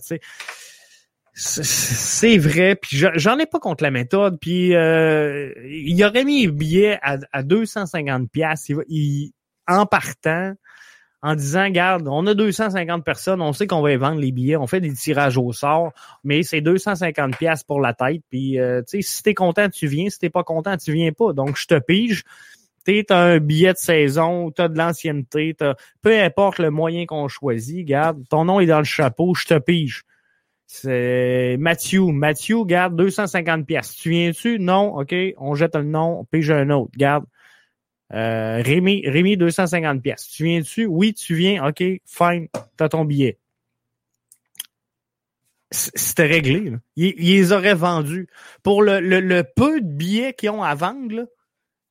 C'est 1.33 2.37
vrai, 2.37 2.75
puis 2.75 3.03
j'en 3.15 3.39
ai 3.39 3.47
pas 3.47 3.61
contre 3.61 3.83
la 3.83 3.91
méthode. 3.91 4.39
Puis 4.41 4.75
euh, 4.75 5.53
il 5.65 6.03
aurait 6.05 6.25
mis 6.25 6.45
le 6.47 6.53
billet 6.53 6.99
à, 7.03 7.19
à 7.33 7.43
250 7.43 8.31
pièces 8.31 8.69
en 9.67 9.87
partant, 9.87 10.55
en 11.23 11.35
disant, 11.35 11.69
garde, 11.71 12.09
on 12.09 12.27
a 12.27 12.35
250 12.35 13.05
personnes, 13.05 13.43
on 13.43 13.53
sait 13.53 13.67
qu'on 13.67 13.83
va 13.83 13.97
vendre 13.97 14.21
les 14.21 14.33
billets, 14.33 14.57
on 14.57 14.67
fait 14.67 14.81
des 14.81 14.93
tirages 14.93 15.37
au 15.37 15.53
sort, 15.53 15.93
mais 16.25 16.43
c'est 16.43 16.61
250 16.61 17.37
pièces 17.37 17.63
pour 17.63 17.81
la 17.81 17.95
tête. 17.95 18.23
Puis 18.31 18.59
euh, 18.59 18.83
tu 18.83 19.03
sais, 19.03 19.09
si 19.09 19.23
t'es 19.23 19.35
content, 19.35 19.69
tu 19.69 19.87
viens. 19.87 20.11
Si 20.11 20.19
t'es 20.19 20.31
pas 20.31 20.45
content, 20.45 20.77
tu 20.77 20.93
viens 20.93 21.13
pas. 21.13 21.33
Donc 21.33 21.57
je 21.57 21.67
te 21.67 21.79
pige 21.79 22.25
tu 22.85 23.05
as 23.11 23.19
un 23.19 23.39
billet 23.39 23.73
de 23.73 23.79
saison, 23.79 24.51
tu 24.51 24.63
as 24.63 24.69
de 24.69 24.79
l'ancienneté, 24.79 25.57
peu 26.03 26.21
importe 26.21 26.59
le 26.59 26.71
moyen 26.71 27.07
qu'on 27.07 27.29
choisit, 27.29 27.87
garde, 27.87 28.23
ton 28.29 28.45
nom 28.45 28.61
est 28.61 28.67
dans 28.67 28.79
le 28.79 28.85
chapeau, 28.85 29.35
je 29.35 29.47
te 29.47 29.59
pige. 29.59 30.05
C'est 30.73 31.57
Mathieu. 31.59 32.07
Mathieu, 32.13 32.65
garde 32.65 32.95
250 32.95 33.67
pièces. 33.67 33.93
Tu 33.97 34.11
viens-tu? 34.11 34.61
Non, 34.61 34.95
OK, 34.97 35.13
on 35.37 35.57
jette 35.57 35.75
le 35.75 35.83
nom, 35.83 36.21
on 36.21 36.25
pige 36.25 36.53
un 36.53 36.71
autre. 36.71 36.93
Garde. 36.97 37.25
Euh, 38.13 38.63
Rémi, 38.63 39.03
Rémi, 39.05 39.37
250 39.37 40.01
pièces. 40.01 40.29
Tu 40.29 40.45
viens-tu? 40.45 40.87
Oui, 40.87 41.13
tu 41.13 41.35
viens. 41.35 41.67
OK, 41.67 41.83
fine, 42.07 42.47
t'as 42.77 42.89
ton 42.89 43.05
billet. 43.05 43.39
C'était 45.73 46.27
réglé. 46.27 46.71
Là. 46.71 46.79
Ils, 46.95 47.53
auraient 47.53 47.75
vendus. 47.75 48.29
Pour 48.63 48.83
le, 48.83 49.01
le, 49.01 49.45
peu 49.45 49.81
de 49.81 49.87
billets 49.87 50.35
qu'ils 50.35 50.51
ont 50.51 50.63
à 50.63 50.77
vendre, 50.77 51.15
là, 51.15 51.25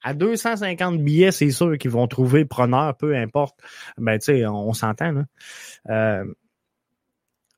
à 0.02 0.14
250 0.14 1.00
billets, 1.00 1.32
c'est 1.32 1.52
sûr 1.52 1.78
qu'ils 1.78 1.92
vont 1.92 2.08
trouver 2.08 2.46
preneur, 2.46 2.96
peu 2.96 3.16
importe. 3.16 3.60
Ben, 3.98 4.18
tu 4.18 4.26
sais, 4.26 4.46
on, 4.46 4.74
s'entend, 4.74 5.12
là. 5.12 5.24
Euh, 5.90 6.26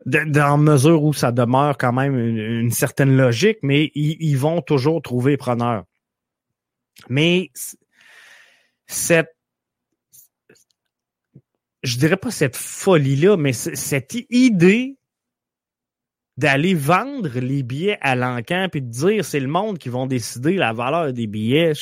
dans 0.05 0.57
mesure 0.57 1.03
où 1.03 1.13
ça 1.13 1.31
demeure 1.31 1.77
quand 1.77 1.93
même 1.93 2.17
une, 2.17 2.71
certaine 2.71 3.15
logique, 3.15 3.59
mais 3.61 3.91
ils, 3.93 4.35
vont 4.35 4.61
toujours 4.61 5.01
trouver 5.01 5.37
preneur. 5.37 5.85
Mais 7.07 7.51
cette, 8.87 9.35
je 11.83 11.97
dirais 11.97 12.17
pas 12.17 12.31
cette 12.31 12.55
folie-là, 12.55 13.37
mais 13.37 13.53
cette 13.53 14.17
idée 14.31 14.97
d'aller 16.37 16.73
vendre 16.73 17.39
les 17.39 17.61
billets 17.61 17.99
à 18.01 18.15
l'encan 18.15 18.67
puis 18.71 18.81
de 18.81 18.89
dire 18.89 19.25
c'est 19.25 19.39
le 19.39 19.47
monde 19.47 19.77
qui 19.77 19.89
vont 19.89 20.07
décider 20.07 20.55
la 20.55 20.73
valeur 20.73 21.13
des 21.13 21.27
billets. 21.27 21.73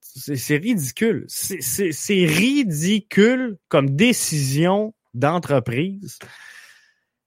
C'est 0.00 0.56
ridicule. 0.56 1.26
C'est 1.28 2.24
ridicule 2.26 3.58
comme 3.68 3.90
décision 3.90 4.94
d'entreprise 5.14 6.18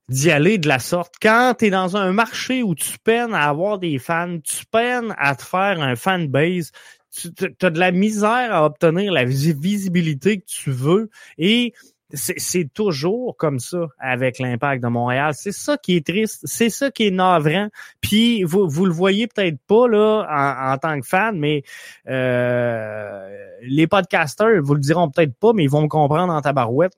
d'y 0.09 0.31
aller 0.31 0.57
de 0.57 0.67
la 0.67 0.79
sorte. 0.79 1.15
Quand 1.21 1.55
tu 1.59 1.65
es 1.65 1.69
dans 1.69 1.95
un 1.95 2.11
marché 2.11 2.63
où 2.63 2.73
tu 2.73 2.97
peines 2.99 3.33
à 3.33 3.47
avoir 3.47 3.77
des 3.77 3.99
fans, 3.99 4.39
tu 4.39 4.65
peines 4.65 5.13
à 5.17 5.35
te 5.35 5.43
faire 5.43 5.81
un 5.81 5.95
fan 5.95 6.27
base, 6.27 6.71
tu 7.15 7.29
as 7.61 7.69
de 7.69 7.79
la 7.79 7.91
misère 7.91 8.53
à 8.53 8.65
obtenir 8.65 9.11
la 9.11 9.25
visibilité 9.25 10.39
que 10.39 10.45
tu 10.45 10.71
veux 10.71 11.09
et 11.37 11.73
c'est 12.13 12.73
toujours 12.73 13.37
comme 13.37 13.59
ça 13.59 13.87
avec 13.99 14.39
l'impact 14.39 14.83
de 14.83 14.87
Montréal. 14.87 15.33
C'est 15.35 15.51
ça 15.51 15.77
qui 15.77 15.95
est 15.95 16.05
triste, 16.05 16.41
c'est 16.43 16.69
ça 16.69 16.89
qui 16.89 17.07
est 17.07 17.11
navrant. 17.11 17.69
Puis 18.01 18.43
vous, 18.43 18.67
vous 18.67 18.85
le 18.85 18.91
voyez 18.91 19.27
peut-être 19.27 19.59
pas 19.67 19.87
là 19.87 20.25
en, 20.73 20.77
tant 20.77 20.99
que 20.99 21.05
fan, 21.05 21.37
mais 21.37 21.63
euh, 22.07 23.29
les 23.61 23.87
podcasters 23.87 24.61
vous 24.61 24.73
le 24.73 24.81
diront 24.81 25.09
peut-être 25.09 25.35
pas, 25.35 25.53
mais 25.53 25.63
ils 25.63 25.69
vont 25.69 25.83
me 25.83 25.87
comprendre 25.87 26.33
en 26.33 26.41
tabarouette. 26.41 26.93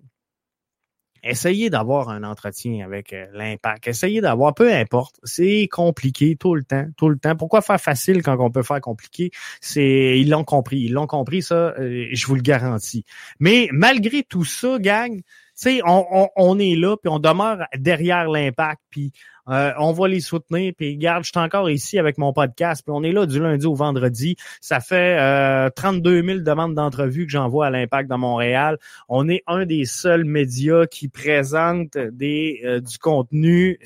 Essayez 1.24 1.70
d'avoir 1.70 2.10
un 2.10 2.24
entretien 2.24 2.86
avec 2.86 3.14
euh, 3.14 3.26
l'impact. 3.34 3.88
Essayez 3.88 4.22
d'avoir, 4.22 4.54
peu 4.54 4.74
importe. 4.74 5.20
C'est 5.24 5.68
compliqué 5.72 6.36
tout 6.36 6.56
le 6.56 6.64
temps, 6.64 6.86
tout 6.98 7.10
le 7.10 7.18
temps. 7.18 7.36
Pourquoi 7.36 7.62
faire 7.62 7.80
facile 7.80 8.22
quand 8.24 8.38
on 8.40 8.52
peut 8.52 8.64
faire 8.64 8.82
compliqué? 8.82 9.32
C'est, 9.60 10.20
ils 10.20 10.30
l'ont 10.30 10.44
compris. 10.44 10.80
Ils 10.82 10.94
l'ont 10.94 11.08
compris, 11.08 11.42
ça, 11.42 11.74
euh, 11.80 12.08
je 12.12 12.28
vous 12.28 12.36
le 12.36 12.42
garantis. 12.42 13.06
Mais 13.40 13.70
malgré 13.72 14.24
tout 14.24 14.46
ça, 14.46 14.80
gang, 14.80 15.22
sais, 15.62 15.82
on, 15.86 16.30
on, 16.36 16.60
est 16.60 16.76
là, 16.76 16.98
puis 16.98 17.10
on 17.10 17.20
demeure 17.20 17.66
derrière 17.78 18.28
l'impact, 18.28 18.82
puis 18.90 19.12
euh, 19.50 19.72
on 19.78 19.92
va 19.92 20.08
les 20.08 20.20
soutenir. 20.20 20.74
Puis 20.76 20.96
regarde, 20.96 21.24
je 21.24 21.30
suis 21.30 21.40
encore 21.40 21.70
ici 21.70 21.98
avec 22.00 22.18
mon 22.18 22.34
podcast, 22.34 22.84
puis 22.86 22.94
on 22.96 23.04
est 23.04 23.12
là 23.12 23.26
du 23.26 23.40
lundi 23.40 23.66
au 23.66 23.76
vendredi. 23.76 24.36
Ça 24.62 24.80
fait 24.80 25.20
euh, 25.20 25.70
32 25.76 26.24
000 26.24 26.40
demandes 26.40 26.76
d'entrevue 26.76 27.26
que 27.26 27.32
j'envoie 27.32 27.68
à 27.68 27.70
l'impact 27.70 28.10
dans 28.10 28.18
Montréal. 28.18 28.78
On 29.10 29.30
est 29.30 29.44
un 29.48 29.66
des 29.66 29.86
seuls 29.86 30.26
médias 30.26 30.86
qui 30.86 31.08
présente 31.08 31.98
des 31.98 32.62
euh, 32.64 32.80
du 32.80 32.98
contenu 32.98 33.80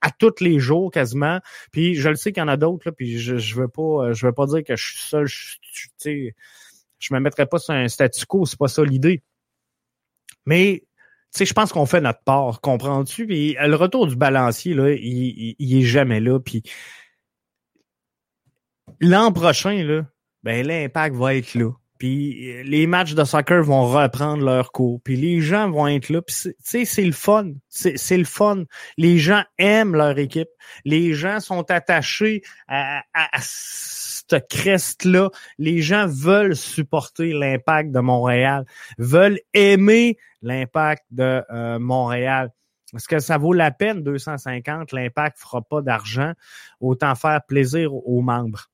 à, 0.00 0.10
tous 0.10 0.40
les 0.40 0.58
jours 0.58 0.90
quasiment. 0.90 1.40
Puis 1.72 1.94
je 1.94 2.08
le 2.08 2.16
sais 2.16 2.32
qu'il 2.32 2.40
y 2.40 2.44
en 2.44 2.48
a 2.48 2.56
d'autres, 2.56 2.90
puis 2.90 3.18
je, 3.18 3.36
je 3.38 3.54
veux 3.54 3.68
pas 3.68 4.12
je 4.12 4.26
veux 4.26 4.32
pas 4.32 4.46
dire 4.46 4.62
que 4.64 4.76
je 4.76 4.90
suis 4.90 4.98
seul. 5.00 5.26
Je, 5.26 5.56
sais, 5.98 6.34
je 6.98 7.14
me 7.14 7.20
mettrais 7.20 7.46
pas 7.46 7.58
sur 7.58 7.74
un 7.74 7.88
statu 7.88 8.26
quo, 8.26 8.46
c'est 8.46 8.58
pas 8.58 8.68
ça 8.68 8.84
l'idée. 8.84 9.22
Mais 10.46 10.84
sais, 11.32 11.44
je 11.46 11.54
pense 11.54 11.72
qu'on 11.72 11.86
fait 11.86 12.00
notre 12.00 12.22
part, 12.22 12.60
comprends-tu? 12.60 13.26
Puis 13.26 13.56
le 13.58 13.74
retour 13.74 14.06
du 14.06 14.16
balancier, 14.16 14.74
là, 14.74 14.90
il, 14.92 15.56
il, 15.58 15.78
est 15.78 15.86
jamais 15.86 16.20
là. 16.20 16.38
Puis 16.38 16.62
l'an 19.00 19.32
prochain, 19.32 19.82
là, 19.82 20.06
ben 20.42 20.66
l'impact 20.66 21.16
va 21.16 21.34
être 21.34 21.54
là. 21.54 21.70
Puis 22.02 22.64
les 22.64 22.88
matchs 22.88 23.14
de 23.14 23.22
soccer 23.22 23.62
vont 23.62 23.86
reprendre 23.86 24.44
leur 24.44 24.72
cours. 24.72 25.00
Puis 25.04 25.14
les 25.14 25.40
gens 25.40 25.70
vont 25.70 25.86
être 25.86 26.08
là. 26.08 26.20
Puis 26.20 26.34
tu 26.34 26.54
sais, 26.60 26.84
c'est 26.84 27.04
le 27.04 27.12
fun. 27.12 27.52
C'est 27.68 28.18
le 28.18 28.24
fun. 28.24 28.64
Les 28.96 29.18
gens 29.18 29.44
aiment 29.56 29.94
leur 29.94 30.18
équipe. 30.18 30.48
Les 30.84 31.14
gens 31.14 31.38
sont 31.38 31.70
attachés 31.70 32.42
à, 32.66 33.04
à, 33.14 33.36
à 33.36 33.40
cette 33.40 34.48
creste-là. 34.48 35.30
Les 35.58 35.80
gens 35.80 36.08
veulent 36.08 36.56
supporter 36.56 37.32
l'impact 37.32 37.92
de 37.92 38.00
Montréal, 38.00 38.64
veulent 38.98 39.38
aimer 39.54 40.18
l'impact 40.42 41.04
de 41.12 41.44
euh, 41.52 41.78
Montréal. 41.78 42.50
Est-ce 42.96 43.06
que 43.06 43.20
ça 43.20 43.38
vaut 43.38 43.52
la 43.52 43.70
peine, 43.70 44.02
250? 44.02 44.90
L'impact 44.90 45.38
fera 45.38 45.62
pas 45.62 45.82
d'argent. 45.82 46.32
Autant 46.80 47.14
faire 47.14 47.42
plaisir 47.46 47.94
aux 47.94 48.22
membres. 48.22 48.71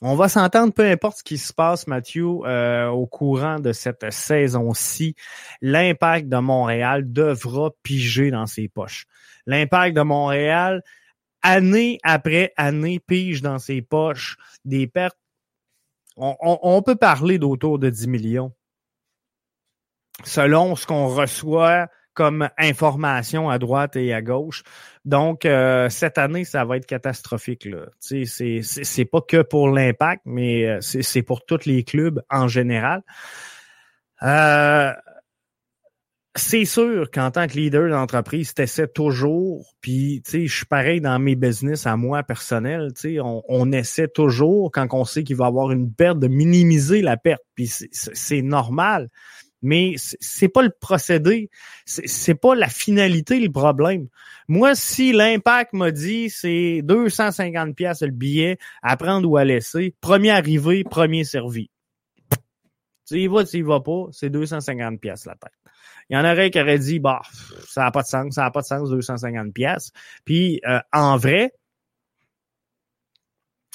On 0.00 0.14
va 0.14 0.28
s'entendre, 0.28 0.72
peu 0.72 0.84
importe 0.84 1.18
ce 1.18 1.24
qui 1.24 1.38
se 1.38 1.52
passe, 1.52 1.86
Mathieu, 1.88 2.24
euh, 2.24 2.88
au 2.88 3.06
courant 3.06 3.58
de 3.58 3.72
cette 3.72 4.12
saison-ci, 4.12 5.16
l'impact 5.60 6.28
de 6.28 6.36
Montréal 6.38 7.12
devra 7.12 7.70
piger 7.82 8.30
dans 8.30 8.46
ses 8.46 8.68
poches. 8.68 9.06
L'impact 9.46 9.96
de 9.96 10.02
Montréal, 10.02 10.82
année 11.42 11.98
après 12.04 12.52
année, 12.56 13.00
pige 13.00 13.42
dans 13.42 13.58
ses 13.58 13.82
poches 13.82 14.36
des 14.64 14.86
pertes. 14.86 15.18
On, 16.16 16.36
on 16.40 16.82
peut 16.82 16.96
parler 16.96 17.38
d'autour 17.38 17.78
de 17.78 17.90
10 17.90 18.08
millions 18.08 18.52
selon 20.24 20.76
ce 20.76 20.86
qu'on 20.86 21.08
reçoit 21.08 21.88
comme 22.14 22.48
information 22.58 23.48
à 23.48 23.58
droite 23.58 23.94
et 23.94 24.12
à 24.12 24.22
gauche. 24.22 24.64
Donc, 25.08 25.46
euh, 25.46 25.88
cette 25.88 26.18
année, 26.18 26.44
ça 26.44 26.66
va 26.66 26.76
être 26.76 26.84
catastrophique. 26.84 27.66
C'est, 27.98 29.04
pas 29.10 29.22
que 29.22 29.40
pour 29.40 29.70
l'impact, 29.70 30.20
mais 30.26 30.66
euh, 30.66 30.78
c'est, 30.82 31.22
pour 31.22 31.46
tous 31.46 31.64
les 31.64 31.82
clubs 31.82 32.22
en 32.28 32.46
général. 32.46 33.02
Euh, 34.22 34.92
c'est 36.36 36.66
sûr 36.66 37.10
qu'en 37.10 37.30
tant 37.30 37.46
que 37.46 37.54
leader 37.54 37.88
d'entreprise, 37.88 38.52
t'essaies 38.52 38.86
toujours, 38.86 39.72
puis 39.80 40.20
tu 40.26 40.30
sais, 40.30 40.46
je 40.46 40.54
suis 40.54 40.66
pareil 40.66 41.00
dans 41.00 41.18
mes 41.18 41.36
business 41.36 41.86
à 41.86 41.96
moi 41.96 42.22
personnel, 42.22 42.92
tu 42.94 43.18
on, 43.18 43.42
on, 43.48 43.72
essaie 43.72 44.08
toujours, 44.08 44.70
quand 44.70 44.86
on 44.92 45.06
sait 45.06 45.24
qu'il 45.24 45.36
va 45.36 45.46
y 45.46 45.48
avoir 45.48 45.72
une 45.72 45.90
perte, 45.90 46.18
de 46.18 46.28
minimiser 46.28 47.00
la 47.00 47.16
perte, 47.16 47.42
puis 47.54 47.66
c'est 47.66 48.42
normal 48.42 49.08
mais 49.62 49.94
c'est 49.96 50.48
pas 50.48 50.62
le 50.62 50.70
procédé, 50.70 51.50
c'est 51.84 52.34
pas 52.34 52.54
la 52.54 52.68
finalité 52.68 53.40
le 53.40 53.50
problème. 53.50 54.08
Moi, 54.46 54.74
si 54.74 55.12
l'impact 55.12 55.72
m'a 55.72 55.90
dit 55.90 56.30
c'est 56.30 56.80
250 56.82 57.74
pièces 57.74 58.02
le 58.02 58.10
billet 58.10 58.58
à 58.82 58.96
prendre 58.96 59.28
ou 59.28 59.36
à 59.36 59.44
laisser, 59.44 59.94
premier 60.00 60.30
arrivé, 60.30 60.84
premier 60.84 61.24
servi. 61.24 61.70
Tu 63.06 63.20
y 63.20 63.26
vas, 63.26 63.44
tu 63.44 63.58
y 63.58 63.62
vas 63.62 63.80
pas, 63.80 64.06
c'est 64.12 64.30
250 64.30 65.00
pièces 65.00 65.26
la 65.26 65.34
tête. 65.34 65.52
Il 66.10 66.16
y 66.16 66.18
en 66.18 66.24
aurait 66.24 66.50
qui 66.50 66.60
auraient 66.60 66.78
dit 66.78 67.00
bah 67.00 67.20
ça 67.66 67.82
n'a 67.82 67.90
pas 67.90 68.02
de 68.02 68.06
sens, 68.06 68.34
ça 68.34 68.42
n'a 68.42 68.50
pas 68.50 68.60
de 68.60 68.66
sens 68.66 68.88
250 68.90 69.52
pièces. 69.52 69.92
Puis 70.24 70.60
euh, 70.66 70.80
en 70.92 71.16
vrai, 71.16 71.52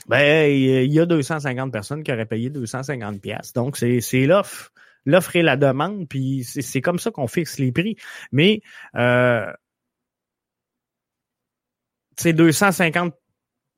ben 0.08 0.52
il 0.52 0.92
y 0.92 1.00
a 1.00 1.06
250 1.06 1.72
personnes 1.72 2.04
qui 2.04 2.12
auraient 2.12 2.26
payé 2.26 2.50
250 2.50 3.22
pièces. 3.22 3.54
Donc 3.54 3.78
c'est 3.78 4.02
c'est 4.02 4.26
l'offre 4.26 4.72
l'offre 5.06 5.36
et 5.36 5.42
la 5.42 5.58
demande, 5.58 6.08
puis 6.08 6.44
c'est 6.44 6.82
comme 6.82 7.00
ça 7.00 7.12
qu'on 7.12 7.28
fixe 7.28 7.60
les 7.60 7.72
prix. 7.72 7.96
Mais 8.32 8.62
euh, 8.96 9.52
c'est 12.18 12.34
250 12.34 13.14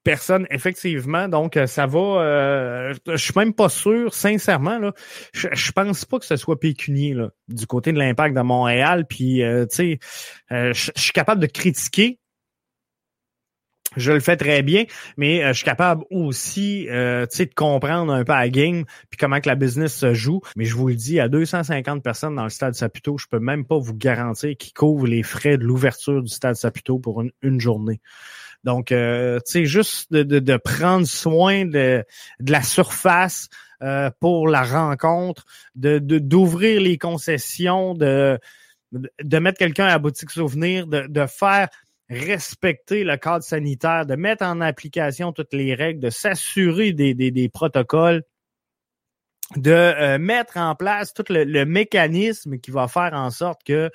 personnes, 0.05 0.47
effectivement. 0.51 1.27
Donc, 1.27 1.57
euh, 1.57 1.67
ça 1.67 1.85
va. 1.87 1.99
Euh, 1.99 2.93
je 3.07 3.17
suis 3.17 3.33
même 3.35 3.53
pas 3.53 3.67
sûr, 3.67 4.13
sincèrement, 4.13 4.79
là. 4.79 4.93
Je, 5.33 5.49
je 5.51 5.71
pense 5.73 6.05
pas 6.05 6.19
que 6.19 6.25
ce 6.25 6.37
soit 6.37 6.57
pécunier 6.57 7.17
du 7.49 7.67
côté 7.67 7.91
de 7.91 7.97
l'impact 7.97 8.35
de 8.35 8.41
Montréal. 8.41 9.05
Puis, 9.09 9.43
euh, 9.43 9.65
tu 9.65 9.75
sais, 9.75 9.99
je 10.49 10.91
suis 10.95 11.11
capable 11.11 11.41
de 11.41 11.47
critiquer 11.47 12.19
je 13.97 14.11
le 14.11 14.19
fais 14.19 14.37
très 14.37 14.61
bien, 14.61 14.85
mais 15.17 15.43
euh, 15.43 15.49
je 15.49 15.53
suis 15.53 15.65
capable 15.65 16.03
aussi 16.11 16.87
euh, 16.89 17.25
de 17.25 17.53
comprendre 17.55 18.13
un 18.13 18.23
peu 18.23 18.33
la 18.33 18.49
game 18.49 18.85
puis 19.09 19.17
comment 19.17 19.39
que 19.39 19.49
la 19.49 19.55
business 19.55 19.95
se 19.95 20.13
joue. 20.13 20.41
Mais 20.55 20.65
je 20.65 20.75
vous 20.75 20.87
le 20.87 20.95
dis, 20.95 21.19
à 21.19 21.29
250 21.29 22.03
personnes 22.03 22.35
dans 22.35 22.43
le 22.43 22.49
stade 22.49 22.75
Saputo, 22.75 23.17
je 23.17 23.27
peux 23.29 23.39
même 23.39 23.65
pas 23.65 23.77
vous 23.77 23.95
garantir 23.95 24.55
qu'ils 24.57 24.73
couvrent 24.73 25.07
les 25.07 25.23
frais 25.23 25.57
de 25.57 25.63
l'ouverture 25.63 26.21
du 26.21 26.29
stade 26.29 26.55
Saputo 26.55 26.99
pour 26.99 27.23
une, 27.41 27.59
journée. 27.59 28.01
Donc, 28.63 28.91
euh, 28.91 29.39
tu 29.45 29.51
sais, 29.51 29.65
juste 29.65 30.11
de, 30.11 30.23
de, 30.23 30.39
de, 30.39 30.57
prendre 30.57 31.05
soin 31.05 31.65
de, 31.65 32.03
de 32.39 32.51
la 32.51 32.61
surface 32.61 33.47
euh, 33.81 34.09
pour 34.19 34.47
la 34.47 34.63
rencontre, 34.63 35.45
de 35.75 35.99
d'ouvrir 35.99 36.81
les 36.81 36.97
concessions, 36.97 37.93
de 37.93 38.39
de 38.91 39.39
mettre 39.39 39.57
quelqu'un 39.57 39.85
à 39.85 39.89
la 39.89 39.99
boutique 39.99 40.31
souvenir, 40.31 40.87
de, 40.87 41.07
de 41.07 41.25
faire 41.25 41.67
respecter 42.09 43.03
le 43.03 43.17
cadre 43.17 43.43
sanitaire, 43.43 44.05
de 44.05 44.15
mettre 44.15 44.45
en 44.45 44.61
application 44.61 45.31
toutes 45.31 45.53
les 45.53 45.73
règles, 45.73 45.99
de 45.99 46.09
s'assurer 46.09 46.93
des, 46.93 47.13
des, 47.13 47.31
des, 47.31 47.49
protocoles, 47.49 48.23
de 49.55 49.71
euh, 49.71 50.17
mettre 50.19 50.57
en 50.57 50.75
place 50.75 51.13
tout 51.13 51.25
le, 51.29 51.65
mécanisme 51.65 52.59
qui 52.59 52.71
va 52.71 52.87
faire 52.87 53.13
en 53.13 53.31
sorte 53.31 53.63
que 53.63 53.89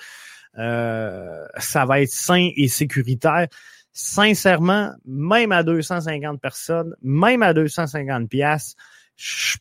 euh, 0.59 1.47
ça 1.59 1.85
va 1.85 2.01
être 2.01 2.11
sain 2.11 2.51
et 2.57 2.69
sécuritaire. 2.69 3.47
Sincèrement, 3.93 4.93
même 5.05 5.53
à 5.53 5.63
250 5.63 6.41
personnes, 6.41 6.95
même 7.03 7.43
à 7.43 7.53
250 7.53 8.29
pièces, 8.29 8.75
je, 9.17 9.59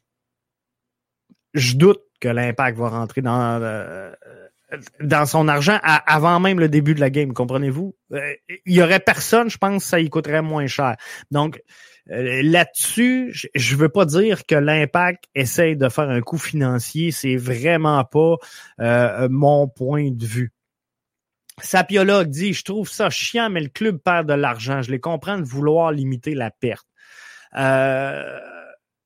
je 1.54 1.76
doute 1.76 2.02
que 2.20 2.28
l'impact 2.28 2.78
va 2.78 2.90
rentrer 2.90 3.22
dans 3.22 3.60
euh, 3.62 4.14
dans 5.02 5.26
son 5.26 5.48
argent 5.48 5.80
avant 5.84 6.40
même 6.40 6.60
le 6.60 6.70
début 6.70 6.94
de 6.94 7.00
la 7.00 7.10
game, 7.10 7.34
comprenez-vous? 7.34 7.96
Euh, 8.14 8.34
il 8.66 8.74
y 8.74 8.82
aurait 8.82 9.00
personne, 9.00 9.50
je 9.50 9.58
pense, 9.58 9.84
ça 9.84 10.00
y 10.00 10.10
coûterait 10.10 10.42
moins 10.42 10.68
cher. 10.68 10.96
Donc, 11.32 11.62
euh, 12.12 12.42
là-dessus, 12.44 13.34
je 13.54 13.76
veux 13.76 13.90
pas 13.90 14.06
dire 14.06 14.46
que 14.46 14.56
l'impact 14.56 15.26
essaye 15.36 15.76
de 15.76 15.90
faire 15.90 16.10
un 16.10 16.22
coup 16.22 16.38
financier, 16.38 17.12
c'est 17.12 17.36
vraiment 17.36 18.04
pas 18.04 18.36
euh, 18.80 19.28
mon 19.30 19.68
point 19.68 20.12
de 20.12 20.26
vue. 20.26 20.52
Sapiologue 21.62 22.30
dit, 22.30 22.54
je 22.54 22.64
trouve 22.64 22.90
ça 22.90 23.10
chiant, 23.10 23.50
mais 23.50 23.62
le 23.62 23.70
club 23.70 23.98
perd 23.98 24.28
de 24.28 24.34
l'argent. 24.34 24.82
Je 24.82 24.92
les 24.92 25.00
comprends 25.00 25.38
de 25.38 25.44
vouloir 25.44 25.92
limiter 25.92 26.34
la 26.34 26.52
perte. 26.52 26.88
Euh, 27.58 28.40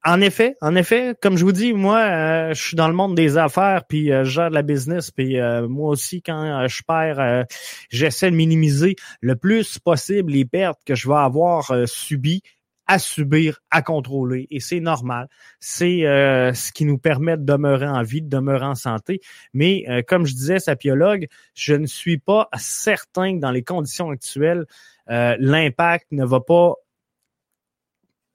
en 0.05 0.19
effet, 0.19 0.57
en 0.61 0.75
effet, 0.75 1.15
comme 1.21 1.37
je 1.37 1.45
vous 1.45 1.53
dis, 1.53 1.71
moi, 1.71 1.99
euh, 1.99 2.53
je 2.53 2.61
suis 2.61 2.75
dans 2.75 2.89
le 2.89 2.93
monde 2.93 3.15
des 3.15 3.37
affaires, 3.37 3.85
puis 3.87 4.11
euh, 4.11 4.25
je 4.25 4.31
gère 4.31 4.49
de 4.49 4.55
la 4.55 4.61
business, 4.61 5.11
puis 5.11 5.39
euh, 5.39 5.67
moi 5.69 5.89
aussi, 5.89 6.21
quand 6.21 6.67
je 6.67 6.81
perds, 6.85 7.45
j'essaie 7.89 8.29
de 8.29 8.35
minimiser 8.35 8.95
le 9.21 9.35
plus 9.37 9.79
possible 9.79 10.33
les 10.33 10.43
pertes 10.45 10.81
que 10.85 10.95
je 10.95 11.07
vais 11.07 11.15
avoir 11.15 11.71
subies 11.85 12.41
à 12.85 12.99
subir, 12.99 13.59
à 13.71 13.81
contrôler. 13.81 14.45
Et 14.51 14.59
c'est 14.59 14.81
normal. 14.81 15.29
C'est 15.61 16.01
ce 16.01 16.71
qui 16.73 16.83
nous 16.83 16.97
permet 16.97 17.37
de 17.37 17.43
demeurer 17.43 17.87
en 17.87 18.03
vie, 18.03 18.21
de 18.21 18.27
demeurer 18.27 18.65
en 18.65 18.75
santé. 18.75 19.21
Mais 19.53 19.85
comme 20.07 20.25
je 20.25 20.33
disais, 20.33 20.59
sapiologue, 20.59 21.27
je 21.55 21.75
ne 21.75 21.85
suis 21.85 22.17
pas 22.17 22.49
certain 22.57 23.35
que 23.35 23.39
dans 23.39 23.51
les 23.51 23.63
conditions 23.63 24.09
actuelles, 24.09 24.65
l'impact 25.07 26.07
ne 26.11 26.25
va 26.25 26.41
pas 26.41 26.73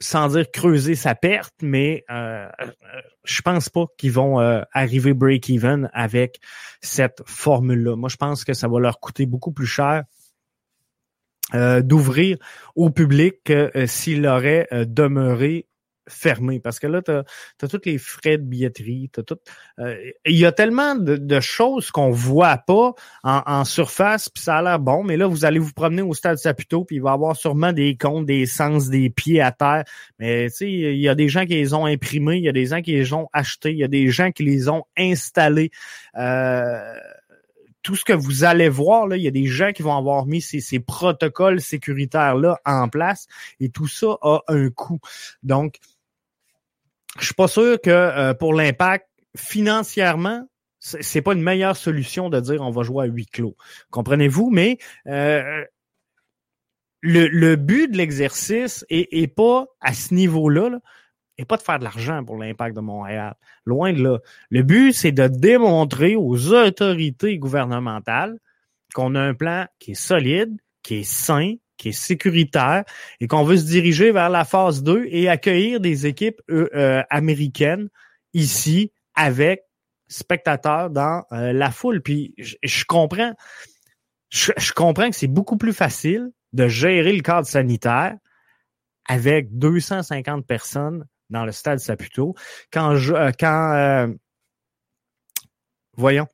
sans 0.00 0.28
dire 0.28 0.50
creuser 0.50 0.94
sa 0.94 1.14
perte, 1.14 1.54
mais 1.62 2.04
euh, 2.10 2.48
je 3.24 3.42
pense 3.42 3.68
pas 3.68 3.86
qu'ils 3.96 4.12
vont 4.12 4.38
arriver 4.72 5.12
break-even 5.12 5.90
avec 5.92 6.40
cette 6.80 7.22
formule-là. 7.26 7.96
Moi, 7.96 8.08
je 8.08 8.16
pense 8.16 8.44
que 8.44 8.54
ça 8.54 8.68
va 8.68 8.78
leur 8.80 9.00
coûter 9.00 9.26
beaucoup 9.26 9.52
plus 9.52 9.66
cher 9.66 10.04
d'ouvrir 11.82 12.36
au 12.76 12.90
public 12.90 13.36
que 13.42 13.72
s'il 13.86 14.26
aurait 14.26 14.68
demeuré 14.70 15.66
fermé 16.08 16.60
parce 16.60 16.78
que 16.78 16.86
là, 16.86 17.02
tu 17.02 17.10
as, 17.10 17.68
tous 17.68 17.80
les 17.84 17.98
frais 17.98 18.38
de 18.38 18.42
billetterie, 18.42 19.10
t'as 19.12 19.22
tout. 19.22 19.38
Euh, 19.78 19.96
il 20.26 20.36
y 20.36 20.46
a 20.46 20.52
tellement 20.52 20.94
de, 20.94 21.40
choses 21.40 21.90
qu'on 21.90 22.10
voit 22.10 22.58
pas 22.58 22.92
en, 23.22 23.64
surface, 23.64 24.28
puis 24.28 24.42
ça 24.42 24.56
a 24.56 24.62
l'air 24.62 24.78
bon, 24.78 25.04
mais 25.04 25.16
là, 25.16 25.26
vous 25.26 25.44
allez 25.44 25.58
vous 25.58 25.72
promener 25.72 26.02
au 26.02 26.14
stade 26.14 26.38
Saputo, 26.38 26.84
puis 26.84 26.96
il 26.96 27.02
va 27.02 27.10
y 27.10 27.14
avoir 27.14 27.36
sûrement 27.36 27.72
des 27.72 27.96
comptes, 27.96 28.26
des 28.26 28.46
sens, 28.46 28.88
des 28.88 29.10
pieds 29.10 29.40
à 29.40 29.52
terre. 29.52 29.84
Mais 30.18 30.48
tu 30.50 30.56
sais, 30.56 30.70
il 30.70 31.00
y 31.00 31.08
a 31.08 31.14
des 31.14 31.28
gens 31.28 31.46
qui 31.46 31.54
les 31.54 31.74
ont 31.74 31.86
imprimés, 31.86 32.38
il 32.38 32.44
y 32.44 32.48
a 32.48 32.52
des 32.52 32.66
gens 32.66 32.82
qui 32.82 32.92
les 32.92 33.12
ont 33.12 33.28
achetés, 33.32 33.70
il 33.70 33.78
y 33.78 33.84
a 33.84 33.88
des 33.88 34.08
gens 34.08 34.32
qui 34.32 34.44
les 34.44 34.68
ont 34.68 34.84
installés. 34.96 35.70
Euh, 36.16 36.94
tout 37.82 37.96
ce 37.96 38.04
que 38.04 38.12
vous 38.12 38.44
allez 38.44 38.68
voir, 38.68 39.06
là, 39.06 39.16
il 39.16 39.22
y 39.22 39.28
a 39.28 39.30
des 39.30 39.46
gens 39.46 39.72
qui 39.72 39.82
vont 39.82 39.96
avoir 39.96 40.26
mis 40.26 40.40
ces, 40.40 40.60
ces 40.60 40.80
protocoles 40.80 41.60
sécuritaires-là 41.60 42.58
en 42.66 42.88
place 42.88 43.26
et 43.60 43.70
tout 43.70 43.86
ça 43.86 44.18
a 44.20 44.40
un 44.48 44.68
coût. 44.70 45.00
Donc, 45.42 45.78
je 47.20 47.26
suis 47.26 47.34
pas 47.34 47.48
sûr 47.48 47.80
que 47.80 47.90
euh, 47.90 48.34
pour 48.34 48.54
l'impact, 48.54 49.08
financièrement, 49.36 50.46
c'est 50.80 51.22
pas 51.22 51.32
une 51.32 51.42
meilleure 51.42 51.76
solution 51.76 52.30
de 52.30 52.40
dire 52.40 52.62
on 52.62 52.70
va 52.70 52.82
jouer 52.82 53.04
à 53.04 53.06
huis 53.06 53.26
clos. 53.26 53.56
Comprenez-vous? 53.90 54.50
Mais 54.50 54.78
euh, 55.06 55.64
le, 57.00 57.56
but 57.56 57.90
de 57.90 57.96
l'exercice 57.96 58.84
est, 58.88 59.34
pas 59.34 59.66
à 59.80 59.92
ce 59.92 60.14
niveau-là, 60.14 60.78
et 61.36 61.44
pas 61.44 61.56
de 61.56 61.62
faire 61.62 61.78
de 61.78 61.84
l'argent 61.84 62.24
pour 62.24 62.36
l'impact 62.36 62.74
de 62.74 62.80
Montréal. 62.80 63.34
Loin 63.64 63.92
de 63.92 64.02
là. 64.02 64.18
Le 64.50 64.62
but, 64.62 64.92
c'est 64.92 65.12
de 65.12 65.28
démontrer 65.28 66.16
aux 66.16 66.52
autorités 66.52 67.38
gouvernementales 67.38 68.38
qu'on 68.94 69.14
a 69.14 69.20
un 69.20 69.34
plan 69.34 69.66
qui 69.78 69.92
est 69.92 69.94
solide, 69.94 70.56
qui 70.82 70.96
est 70.96 71.04
sain, 71.04 71.54
qui 71.78 71.90
est 71.90 71.92
sécuritaire 71.92 72.84
et 73.20 73.26
qu'on 73.26 73.44
veut 73.44 73.56
se 73.56 73.64
diriger 73.64 74.12
vers 74.12 74.28
la 74.28 74.44
phase 74.44 74.82
2 74.82 75.06
et 75.08 75.28
accueillir 75.28 75.80
des 75.80 76.06
équipes 76.06 76.42
euh, 76.50 76.68
euh, 76.74 77.02
américaines 77.08 77.88
ici 78.34 78.92
avec 79.14 79.62
spectateurs 80.08 80.90
dans 80.90 81.24
euh, 81.32 81.52
la 81.52 81.70
foule. 81.70 82.02
Puis 82.02 82.34
je, 82.36 82.84
comprends, 82.84 83.32
je, 84.30 84.72
comprends 84.74 85.08
que 85.08 85.16
c'est 85.16 85.26
beaucoup 85.26 85.56
plus 85.56 85.72
facile 85.72 86.30
de 86.52 86.68
gérer 86.68 87.12
le 87.12 87.22
cadre 87.22 87.46
sanitaire 87.46 88.16
avec 89.06 89.56
250 89.56 90.46
personnes 90.46 91.06
dans 91.30 91.44
le 91.44 91.52
stade 91.52 91.78
Saputo 91.78 92.34
quand 92.72 92.96
je, 92.96 93.14
quand 93.38 94.08
voyons 95.96 96.26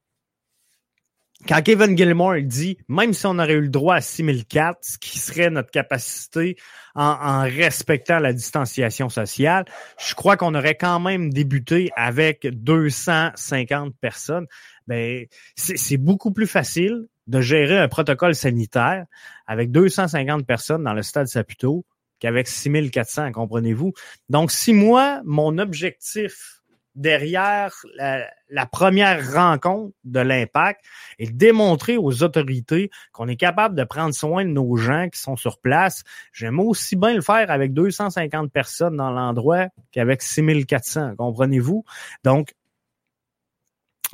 quand 1.46 1.62
Kevin 1.62 1.96
Gilmore 1.96 2.42
dit, 2.42 2.78
même 2.88 3.12
si 3.12 3.26
on 3.26 3.38
aurait 3.38 3.52
eu 3.52 3.60
le 3.60 3.68
droit 3.68 3.96
à 3.96 4.00
6004, 4.00 4.78
ce 4.80 4.98
qui 4.98 5.18
serait 5.18 5.50
notre 5.50 5.70
capacité 5.70 6.56
en, 6.94 7.42
respectant 7.42 8.18
la 8.18 8.32
distanciation 8.32 9.08
sociale, 9.08 9.64
je 9.98 10.14
crois 10.14 10.36
qu'on 10.36 10.54
aurait 10.54 10.76
quand 10.76 11.00
même 11.00 11.32
débuté 11.32 11.90
avec 11.96 12.46
250 12.46 13.94
personnes. 14.00 14.46
Ben, 14.86 15.26
c'est 15.56 15.96
beaucoup 15.96 16.32
plus 16.32 16.46
facile 16.46 17.06
de 17.26 17.40
gérer 17.40 17.78
un 17.78 17.88
protocole 17.88 18.34
sanitaire 18.34 19.06
avec 19.46 19.70
250 19.70 20.46
personnes 20.46 20.84
dans 20.84 20.94
le 20.94 21.02
stade 21.02 21.26
Saputo 21.26 21.84
qu'avec 22.20 22.48
6400, 22.48 23.32
comprenez-vous? 23.32 23.92
Donc, 24.30 24.50
si 24.50 24.72
moi, 24.72 25.20
mon 25.24 25.58
objectif 25.58 26.62
derrière 26.94 27.74
la, 27.96 28.66
première 28.66 29.32
rencontre 29.32 29.94
de 30.04 30.20
l'impact 30.20 30.84
et 31.18 31.28
démontrer 31.28 31.96
aux 31.96 32.22
autorités 32.22 32.90
qu'on 33.12 33.28
est 33.28 33.36
capable 33.36 33.74
de 33.74 33.84
prendre 33.84 34.14
soin 34.14 34.44
de 34.44 34.50
nos 34.50 34.76
gens 34.76 35.08
qui 35.08 35.20
sont 35.20 35.36
sur 35.36 35.58
place. 35.58 36.04
J'aime 36.32 36.60
aussi 36.60 36.96
bien 36.96 37.14
le 37.14 37.20
faire 37.20 37.50
avec 37.50 37.72
250 37.72 38.52
personnes 38.52 38.96
dans 38.96 39.10
l'endroit 39.10 39.68
qu'avec 39.92 40.22
6400, 40.22 41.16
comprenez-vous? 41.16 41.84
Donc, 42.22 42.54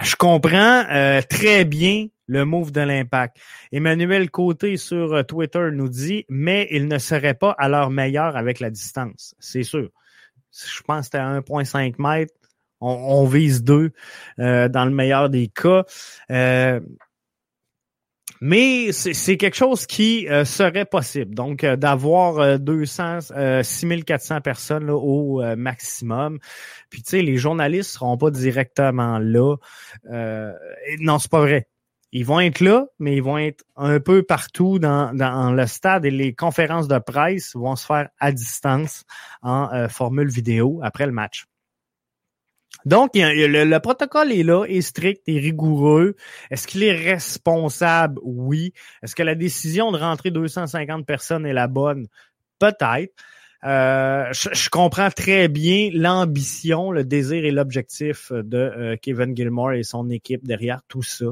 je 0.02 0.16
comprends 0.16 0.84
euh, 0.90 1.20
très 1.28 1.64
bien 1.64 2.06
le 2.26 2.44
move 2.44 2.72
de 2.72 2.80
l'impact. 2.80 3.36
Emmanuel 3.72 4.30
Côté 4.30 4.76
sur 4.76 5.12
euh, 5.12 5.22
Twitter 5.22 5.68
nous 5.72 5.88
dit, 5.88 6.24
mais 6.28 6.68
il 6.70 6.88
ne 6.88 6.98
serait 6.98 7.34
pas 7.34 7.54
à 7.58 7.68
leur 7.68 7.90
meilleur 7.90 8.36
avec 8.36 8.60
la 8.60 8.70
distance, 8.70 9.34
c'est 9.38 9.64
sûr. 9.64 9.90
Je 10.52 10.82
pense 10.82 11.00
que 11.00 11.04
c'était 11.04 11.18
à 11.18 11.40
1,5 11.40 11.94
mètres 11.98 12.34
on, 12.80 13.24
vise 13.26 13.62
deux 13.62 13.92
euh, 14.38 14.68
dans 14.68 14.84
le 14.84 14.90
meilleur 14.90 15.30
des 15.30 15.48
cas. 15.48 15.84
Euh, 16.30 16.80
mais 18.42 18.90
c'est 18.92 19.36
quelque 19.36 19.56
chose 19.56 19.86
qui 19.86 20.26
euh, 20.28 20.46
serait 20.46 20.86
possible. 20.86 21.34
Donc, 21.34 21.62
d'avoir 21.62 22.58
200, 22.58 23.18
6400 23.62 24.40
personnes 24.40 24.88
au 24.88 25.42
maximum. 25.56 26.38
Puis, 26.88 27.02
tu 27.02 27.10
sais, 27.10 27.22
les 27.22 27.36
journalistes 27.36 27.90
seront 27.90 28.16
pas 28.16 28.30
directement 28.30 29.18
là. 29.18 29.56
non, 31.00 31.18
c'est 31.18 31.30
pas 31.30 31.40
vrai. 31.40 31.68
Ils 32.12 32.24
vont 32.24 32.40
être 32.40 32.60
là, 32.60 32.86
mais 32.98 33.14
ils 33.14 33.22
vont 33.22 33.38
être 33.38 33.62
un 33.76 34.00
peu 34.00 34.22
partout 34.24 34.78
dans, 34.80 35.14
dans 35.14 35.52
le 35.52 35.66
stade 35.66 36.04
et 36.06 36.10
les 36.10 36.34
conférences 36.34 36.88
de 36.88 36.98
presse 36.98 37.54
vont 37.54 37.76
se 37.76 37.86
faire 37.86 38.08
à 38.18 38.32
distance 38.32 39.04
en 39.42 39.86
formule 39.88 40.28
vidéo 40.28 40.80
après 40.82 41.06
le 41.06 41.12
match. 41.12 41.46
Donc, 42.84 43.10
le, 43.14 43.78
protocole 43.78 44.32
est 44.32 44.42
là, 44.42 44.64
est 44.64 44.80
strict, 44.80 45.22
est 45.28 45.38
rigoureux. 45.38 46.16
Est-ce 46.50 46.66
qu'il 46.66 46.82
est 46.82 46.96
responsable? 46.96 48.20
Oui. 48.22 48.72
Est-ce 49.02 49.14
que 49.14 49.22
la 49.22 49.34
décision 49.34 49.92
de 49.92 49.98
rentrer 49.98 50.30
250 50.30 51.04
personnes 51.04 51.46
est 51.46 51.52
la 51.52 51.66
bonne? 51.66 52.06
Peut-être. 52.58 53.12
Euh, 53.62 54.32
je, 54.32 54.70
comprends 54.70 55.10
très 55.10 55.48
bien 55.48 55.90
l'ambition, 55.92 56.92
le 56.92 57.04
désir 57.04 57.44
et 57.44 57.50
l'objectif 57.50 58.32
de 58.32 58.56
euh, 58.56 58.96
Kevin 59.00 59.36
Gilmore 59.36 59.72
et 59.72 59.82
son 59.82 60.08
équipe 60.08 60.46
derrière 60.46 60.80
tout 60.88 61.02
ça. 61.02 61.26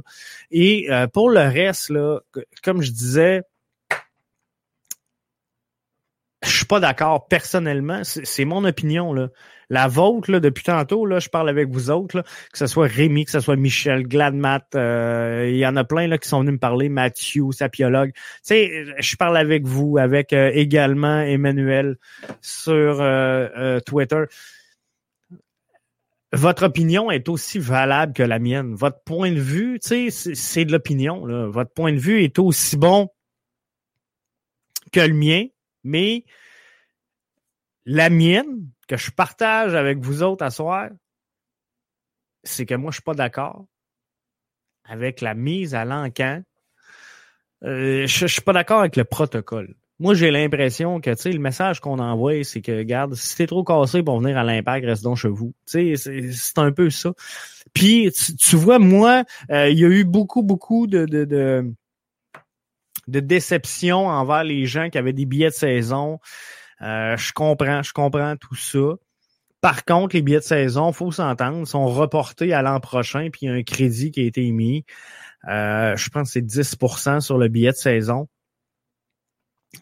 Et 0.50 0.90
euh, 0.90 1.06
pour 1.06 1.30
le 1.30 1.40
reste, 1.40 1.88
là, 1.88 2.20
comme 2.62 2.82
je 2.82 2.90
disais, 2.90 3.42
je 6.44 6.50
suis 6.50 6.57
pas 6.68 6.80
d'accord 6.80 7.26
personnellement. 7.26 8.02
C'est 8.04 8.44
mon 8.44 8.64
opinion 8.64 9.12
là. 9.12 9.28
La 9.70 9.86
vôtre 9.86 10.30
là, 10.30 10.40
depuis 10.40 10.64
tantôt 10.64 11.04
là, 11.04 11.18
je 11.18 11.28
parle 11.28 11.48
avec 11.48 11.68
vous 11.68 11.90
autres 11.90 12.16
là, 12.16 12.22
que 12.22 12.58
ce 12.58 12.66
soit 12.66 12.86
Rémi, 12.86 13.26
que 13.26 13.30
ce 13.30 13.40
soit 13.40 13.56
Michel, 13.56 14.06
Gladmat, 14.06 14.64
euh, 14.74 15.46
il 15.50 15.58
y 15.58 15.66
en 15.66 15.76
a 15.76 15.84
plein 15.84 16.06
là 16.06 16.16
qui 16.16 16.26
sont 16.26 16.40
venus 16.40 16.54
me 16.54 16.58
parler, 16.58 16.88
Mathieu, 16.88 17.52
sapiologue. 17.52 18.12
Tu 18.12 18.20
sais, 18.44 18.84
je 18.98 19.16
parle 19.16 19.36
avec 19.36 19.66
vous, 19.66 19.98
avec 19.98 20.32
euh, 20.32 20.50
également 20.54 21.20
Emmanuel 21.20 21.96
sur 22.40 22.98
euh, 23.00 23.80
Twitter. 23.80 24.24
Votre 26.32 26.64
opinion 26.66 27.10
est 27.10 27.28
aussi 27.28 27.58
valable 27.58 28.14
que 28.14 28.22
la 28.22 28.38
mienne. 28.38 28.74
Votre 28.74 29.02
point 29.04 29.32
de 29.32 29.40
vue, 29.40 29.80
tu 29.80 30.10
sais, 30.10 30.34
c'est 30.34 30.64
de 30.64 30.72
l'opinion. 30.72 31.26
Votre 31.50 31.72
point 31.72 31.92
de 31.92 31.98
vue 31.98 32.22
est 32.22 32.38
aussi 32.38 32.78
bon 32.78 33.10
que 34.92 35.00
le 35.00 35.14
mien 35.14 35.44
mais 35.84 36.24
la 37.88 38.10
mienne, 38.10 38.68
que 38.86 38.98
je 38.98 39.10
partage 39.10 39.74
avec 39.74 39.98
vous 39.98 40.22
autres 40.22 40.44
à 40.44 40.50
soir, 40.50 40.90
c'est 42.44 42.66
que 42.66 42.74
moi, 42.74 42.90
je 42.90 42.96
suis 42.96 43.02
pas 43.02 43.14
d'accord 43.14 43.64
avec 44.84 45.22
la 45.22 45.34
mise 45.34 45.74
à 45.74 45.86
l'encan. 45.86 46.42
Euh, 47.64 48.06
je, 48.06 48.24
ne 48.24 48.28
suis 48.28 48.42
pas 48.42 48.52
d'accord 48.52 48.80
avec 48.80 48.96
le 48.96 49.04
protocole. 49.04 49.74
Moi, 49.98 50.14
j'ai 50.14 50.30
l'impression 50.30 51.00
que, 51.00 51.10
tu 51.10 51.22
sais, 51.22 51.32
le 51.32 51.38
message 51.38 51.80
qu'on 51.80 51.98
envoie, 51.98 52.44
c'est 52.44 52.60
que, 52.60 52.72
regarde, 52.72 53.14
si 53.14 53.36
t'es 53.36 53.46
trop 53.46 53.64
cassé 53.64 54.02
pour 54.02 54.20
venir 54.20 54.36
à 54.36 54.44
l'impact, 54.44 54.84
reste 54.84 55.02
donc 55.02 55.16
chez 55.16 55.28
vous. 55.28 55.54
Tu 55.66 55.96
sais, 55.96 56.30
c'est 56.30 56.58
un 56.58 56.72
peu 56.72 56.90
ça. 56.90 57.14
Puis, 57.72 58.12
tu, 58.38 58.56
vois, 58.56 58.78
moi, 58.78 59.24
euh, 59.50 59.70
il 59.70 59.78
y 59.78 59.84
a 59.84 59.88
eu 59.88 60.04
beaucoup, 60.04 60.42
beaucoup 60.42 60.86
de, 60.86 61.06
de, 61.06 61.24
de 61.24 61.72
de 63.08 63.20
déception 63.20 64.06
envers 64.06 64.44
les 64.44 64.66
gens 64.66 64.90
qui 64.90 64.98
avaient 64.98 65.14
des 65.14 65.24
billets 65.24 65.48
de 65.48 65.54
saison. 65.54 66.20
Euh, 66.82 67.16
je 67.16 67.32
comprends, 67.32 67.82
je 67.82 67.92
comprends 67.92 68.36
tout 68.36 68.54
ça. 68.54 68.94
Par 69.60 69.84
contre, 69.84 70.14
les 70.14 70.22
billets 70.22 70.38
de 70.38 70.44
saison, 70.44 70.92
faut 70.92 71.10
s'entendre, 71.10 71.66
sont 71.66 71.86
reportés 71.86 72.52
à 72.52 72.62
l'an 72.62 72.78
prochain, 72.78 73.28
puis 73.32 73.40
il 73.42 73.46
y 73.46 73.48
a 73.50 73.54
un 73.54 73.62
crédit 73.62 74.12
qui 74.12 74.20
a 74.20 74.24
été 74.24 74.44
émis. 74.44 74.84
Euh, 75.48 75.96
je 75.96 76.08
pense 76.10 76.28
que 76.28 76.32
c'est 76.34 76.46
10% 76.46 77.20
sur 77.20 77.38
le 77.38 77.48
billet 77.48 77.72
de 77.72 77.76
saison. 77.76 78.28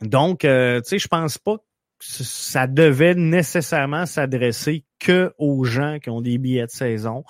Donc, 0.01 0.45
euh, 0.45 0.81
tu 0.81 0.91
sais, 0.91 0.99
je 0.99 1.09
pense 1.09 1.39
pas 1.39 1.57
que 1.57 1.63
ça 1.99 2.67
devait 2.67 3.15
nécessairement 3.15 4.07
s'adresser 4.07 4.85
que 4.99 5.33
aux 5.39 5.65
gens 5.65 5.99
qui 5.99 6.11
ont 6.11 6.21
des 6.21 6.39
billets 6.39 6.67
de 6.67 6.71
saison. 6.71 7.25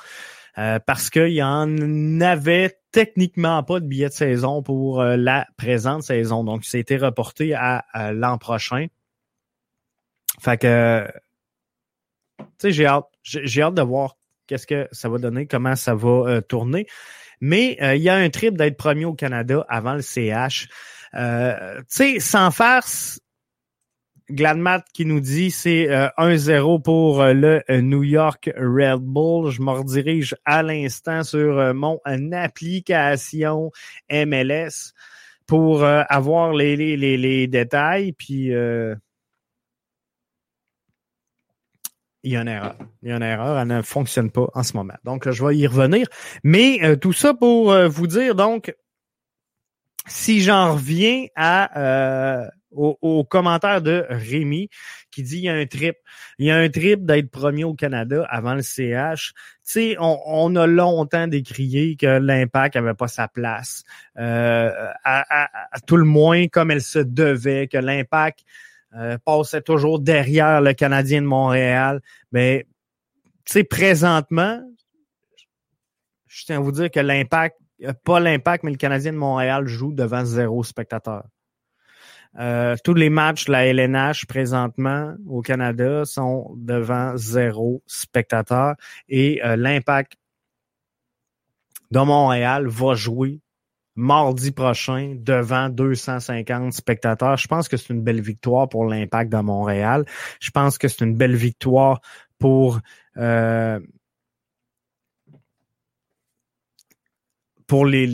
Euh, 0.59 0.79
parce 0.79 1.11
qu'il 1.11 1.35
y 1.35 1.43
en 1.43 2.21
avait 2.23 2.79
techniquement 2.91 3.63
pas 3.63 3.79
de 3.79 3.85
billets 3.87 4.09
de 4.09 4.15
saison 4.15 4.63
pour 4.63 5.03
euh, 5.03 5.17
la 5.17 5.47
présente 5.59 6.03
saison. 6.03 6.45
Donc, 6.45 6.65
c'était 6.65 6.97
reporté 6.97 7.55
à, 7.55 7.85
l'an 8.15 8.39
prochain. 8.39 8.87
Fait 10.41 10.59
que, 10.59 11.07
tu 12.39 12.45
sais, 12.59 12.73
j'ai 12.73 12.87
hâte, 12.87 13.07
j'ai 13.23 13.63
hâte 13.63 13.75
de 13.75 13.83
voir 13.83 14.17
qu'est-ce 14.47 14.67
que 14.67 14.89
ça 14.93 15.09
va 15.09 15.19
donner, 15.19 15.47
comment 15.47 15.77
ça 15.77 15.95
va 15.95 16.09
euh, 16.09 16.41
tourner. 16.41 16.87
Mais 17.41 17.77
euh, 17.83 17.97
il 17.97 18.03
y 18.03 18.09
a 18.09 18.15
un 18.15 18.31
trip 18.31 18.57
d'être 18.57 18.77
premier 18.77 19.05
au 19.05 19.15
Canada 19.15 19.65
avant 19.69 19.95
le 19.95 20.03
CH. 20.03 20.69
Euh, 21.15 21.79
tu 21.81 21.85
sais, 21.89 22.21
sans 22.21 22.51
farce, 22.51 23.21
Gladmat 24.29 24.83
qui 24.93 25.05
nous 25.05 25.21
dit 25.21 25.53
c'est 25.53 25.87
1-0 26.19 26.83
pour 26.83 27.23
le 27.23 27.63
New 27.81 28.03
York 28.03 28.51
Red 28.57 29.01
Bull. 29.01 29.53
Je 29.53 29.63
me 29.63 29.71
redirige 29.71 30.35
à 30.45 30.65
l'instant 30.65 31.23
sur 31.23 31.73
mon 31.75 32.01
application 32.33 33.71
MLS 34.11 34.95
pour 35.47 35.85
avoir 35.85 36.55
les, 36.55 36.75
les, 36.75 36.97
les, 36.97 37.17
les, 37.17 37.47
détails. 37.47 38.15
Puis 38.15 38.51
il 42.27 42.33
y 42.33 42.37
a 42.37 42.41
une 42.41 42.49
erreur. 42.49 42.75
Il 43.03 43.09
y 43.09 43.13
a 43.13 43.17
une 43.17 43.23
erreur, 43.23 43.57
elle 43.57 43.69
ne 43.69 43.83
fonctionne 43.83 44.33
pas 44.33 44.49
en 44.53 44.65
ce 44.65 44.77
moment. 44.77 44.95
Donc, 45.05 45.31
je 45.31 45.45
vais 45.45 45.57
y 45.57 45.67
revenir. 45.67 46.09
Mais 46.43 46.81
euh, 46.83 46.97
tout 46.97 47.13
ça 47.13 47.35
pour 47.35 47.71
euh, 47.71 47.87
vous 47.87 48.09
dire, 48.09 48.35
donc, 48.35 48.75
si 50.09 50.41
j'en 50.41 50.75
reviens 50.75 51.27
à 51.37 51.79
euh, 51.79 52.49
au, 52.73 53.25
commentaire 53.25 53.81
de 53.81 54.05
Rémi 54.11 54.69
qui 55.11 55.23
dit 55.23 55.39
il 55.39 55.45
y 55.45 55.49
a 55.49 55.55
un 55.55 55.67
trip. 55.67 55.95
Il 56.39 56.47
y 56.47 56.51
a 56.51 56.57
un 56.57 56.69
trip 56.69 57.07
d'être 57.07 57.31
premier 57.31 57.65
au 57.65 57.75
Canada 57.75 58.27
avant 58.29 58.55
le 58.55 58.63
CH. 58.63 59.33
Tu 59.33 59.73
sais, 59.73 59.97
on, 59.99 60.55
a 60.57 60.67
longtemps 60.67 61.27
décrié 61.27 61.97
que 61.97 62.19
l'impact 62.19 62.77
avait 62.77 62.95
pas 62.95 63.09
sa 63.09 63.29
place. 63.29 63.85
à, 64.17 65.49
tout 65.87 65.97
le 65.97 66.05
moins 66.05 66.49
comme 66.49 66.71
elle 66.71 66.83
se 66.83 66.99
devait, 66.99 67.67
que 67.67 67.79
l'impact 67.79 68.41
euh, 68.95 69.19
passait 69.25 69.63
toujours 69.63 70.01
derrière 70.01 70.61
le 70.61 70.73
Canadien 70.73 71.21
de 71.23 71.27
Montréal. 71.27 72.01
Mais, 72.33 72.67
tu 73.45 73.53
sais, 73.53 73.65
présentement, 73.65 74.63
je 76.27 76.45
tiens 76.45 76.59
à 76.59 76.61
vous 76.61 76.73
dire 76.73 76.91
que 76.91 77.01
l'impact, 77.01 77.57
euh, 77.85 77.93
pas 78.05 78.21
l'impact, 78.21 78.65
mais 78.65 78.71
le 78.71 78.77
Canadien 78.77 79.13
de 79.13 79.19
Montréal 79.19 79.67
joue 79.67 79.93
devant 79.93 80.25
zéro 80.25 80.63
spectateur. 80.63 81.25
Euh, 82.39 82.77
tous 82.85 82.95
les 82.95 83.09
matchs 83.09 83.47
de 83.47 83.53
la 83.53 83.67
LNH 83.67 84.27
présentement 84.27 85.15
au 85.27 85.41
Canada 85.41 86.05
sont 86.05 86.55
devant 86.57 87.17
zéro 87.17 87.83
spectateur 87.87 88.75
et 89.09 89.41
l'impact 89.43 90.19
de 91.91 92.01
Montréal 92.01 92.67
va 92.67 92.95
jouer 92.95 93.41
mardi 93.97 94.53
prochain 94.53 95.17
devant 95.19 95.69
250 95.71 96.73
spectateurs. 96.73 97.37
Je 97.39 97.49
pense 97.49 97.69
que 97.69 97.77
c'est 97.77 97.93
une 97.93 98.03
belle 98.03 98.21
victoire 98.21 98.69
pour 98.69 98.85
l'impact 98.85 99.33
de 99.33 99.39
Montréal. 99.39 100.05
Je 100.41 100.51
pense 100.51 100.79
que 100.79 100.87
c'est 100.87 101.05
une 101.05 101.17
belle 101.17 101.35
victoire 101.35 102.01
pour 102.39 102.81
euh, 103.17 103.81
pour 107.67 107.87
les, 107.87 108.07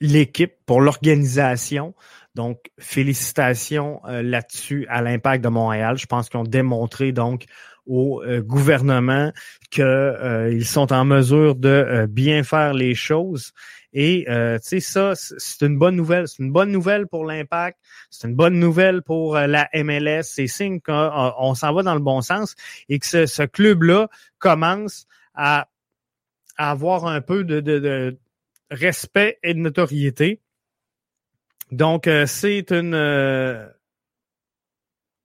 l'équipe, 0.00 0.52
pour 0.66 0.80
l'organisation. 0.80 1.94
Donc, 2.34 2.70
félicitations 2.80 4.00
euh, 4.06 4.22
là-dessus 4.22 4.86
à 4.88 5.02
l'impact 5.02 5.44
de 5.44 5.48
Montréal. 5.48 5.98
Je 5.98 6.06
pense 6.06 6.28
qu'ils 6.28 6.40
ont 6.40 6.44
démontré 6.44 7.12
donc 7.12 7.44
au 7.86 8.22
euh, 8.22 8.40
gouvernement 8.40 9.30
qu'ils 9.70 10.64
sont 10.64 10.92
en 10.92 11.04
mesure 11.04 11.54
de 11.54 12.06
bien 12.08 12.42
faire 12.42 12.72
les 12.72 12.94
choses. 12.94 13.52
Et 13.92 14.26
euh, 14.28 14.58
tu 14.58 14.68
sais, 14.68 14.80
ça, 14.80 15.12
c'est 15.14 15.66
une 15.66 15.78
bonne 15.78 15.96
nouvelle. 15.96 16.28
C'est 16.28 16.42
une 16.42 16.52
bonne 16.52 16.70
nouvelle 16.70 17.06
pour 17.06 17.24
l'impact. 17.24 17.78
C'est 18.10 18.28
une 18.28 18.34
bonne 18.34 18.58
nouvelle 18.58 19.02
pour 19.02 19.36
euh, 19.36 19.46
la 19.46 19.68
MLS. 19.74 20.22
C'est 20.22 20.46
signe 20.46 20.80
qu'on 20.80 21.54
s'en 21.54 21.72
va 21.72 21.82
dans 21.82 21.94
le 21.94 22.00
bon 22.00 22.20
sens 22.20 22.54
et 22.88 22.98
que 22.98 23.26
ce, 23.26 23.42
club-là 23.42 24.08
commence 24.38 25.06
à, 25.34 25.68
avoir 26.56 27.06
un 27.06 27.20
peu 27.20 27.42
de, 27.42 27.60
de, 27.60 28.18
respect 28.70 29.38
et 29.42 29.54
de 29.54 29.58
notoriété. 29.58 30.40
Donc, 31.72 32.06
euh, 32.06 32.26
c'est 32.26 32.70
une 32.70 32.94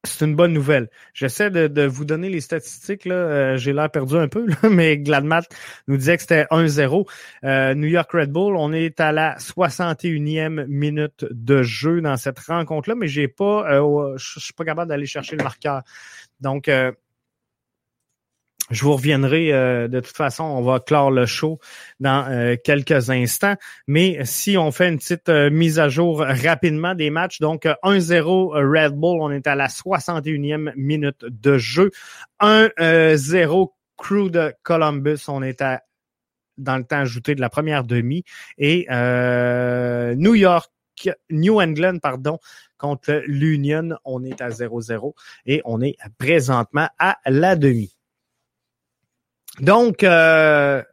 c'est 0.06 0.26
une 0.26 0.36
bonne 0.36 0.54
nouvelle. 0.54 0.90
J'essaie 1.14 1.50
de, 1.50 1.86
vous 1.86 2.06
donner 2.06 2.30
les 2.30 2.42
statistiques. 2.42 3.06
Là. 3.06 3.16
Euh, 3.16 3.58
j'ai 3.58 3.74
l'air 3.74 3.90
perdu 3.90 4.16
un 4.16 4.28
peu, 4.28 4.46
mais 4.70 4.98
Gladmat 4.98 5.44
nous 5.88 5.98
disait 5.98 6.16
que 6.16 6.22
c'était 6.22 6.46
1-0. 6.46 7.08
Euh, 7.44 7.74
New 7.76 7.88
York 7.88 8.12
Red 8.12 8.32
Bull, 8.32 8.56
on 8.56 8.74
est 8.74 9.00
à 9.00 9.12
la 9.12 9.36
61e 9.38 10.66
minute 10.68 11.26
de 11.32 11.64
jeu 11.64 12.02
dans 12.02 12.18
cette 12.18 12.40
rencontre-là, 12.40 12.96
mais 12.96 13.08
j'ai 13.08 13.28
pas, 13.28 13.72
euh, 13.72 14.18
je 14.18 14.40
suis 14.40 14.54
pas 14.54 14.66
capable 14.66 14.90
d'aller 14.90 15.06
chercher 15.06 15.36
le 15.36 15.44
marqueur. 15.44 15.82
Donc, 16.42 16.70
je 18.72 18.84
vous 18.84 18.94
reviendrai 18.94 19.54
euh, 19.54 19.88
de 19.88 20.00
toute 20.00 20.16
façon, 20.16 20.44
on 20.44 20.62
va 20.62 20.80
clore 20.80 21.12
le 21.12 21.26
show 21.26 21.60
dans 22.00 22.28
euh, 22.28 22.56
quelques 22.62 23.10
instants. 23.10 23.56
Mais 23.88 24.20
si 24.26 24.58
on 24.58 24.72
fait 24.72 24.90
une 24.90 24.98
petite 24.98 25.30
euh, 25.30 25.50
mise 25.52 25.80
à 25.80 25.88
jour 25.88 26.20
rapidement 26.20 26.96
des 26.96 27.12
matchs, 27.12 27.40
donc 27.40 27.66
1-0 27.66 28.54
Red 28.56 28.94
Bull, 28.94 29.20
on 29.22 29.30
est 29.32 29.46
à 29.46 29.56
la 29.56 29.68
61e 29.68 30.74
minute 30.76 31.26
de 31.26 31.58
jeu. 31.58 31.92
1-0 32.42 33.72
Crew 33.98 34.30
de 34.30 34.54
Columbus, 34.64 35.20
on 35.28 35.44
est 35.44 35.62
à 35.62 35.82
dans 36.58 36.78
le 36.78 36.86
temps 36.86 37.00
ajouté 37.00 37.36
de 37.36 37.42
la 37.42 37.50
première 37.50 37.84
demi. 37.84 38.24
Et 38.58 38.88
New 38.90 40.36
York 40.36 40.72
New 41.30 41.60
England, 41.60 41.98
pardon, 42.02 42.40
contre 42.78 43.22
l'Union, 43.28 43.98
on 44.06 44.24
est 44.24 44.42
à 44.42 44.50
0-0 44.50 45.14
et 45.46 45.62
on 45.66 45.82
est 45.82 45.98
présentement 46.18 46.88
à 46.98 47.18
la 47.26 47.58
demi. 47.58 47.95
Donc, 49.60 50.04
euh, 50.04 50.84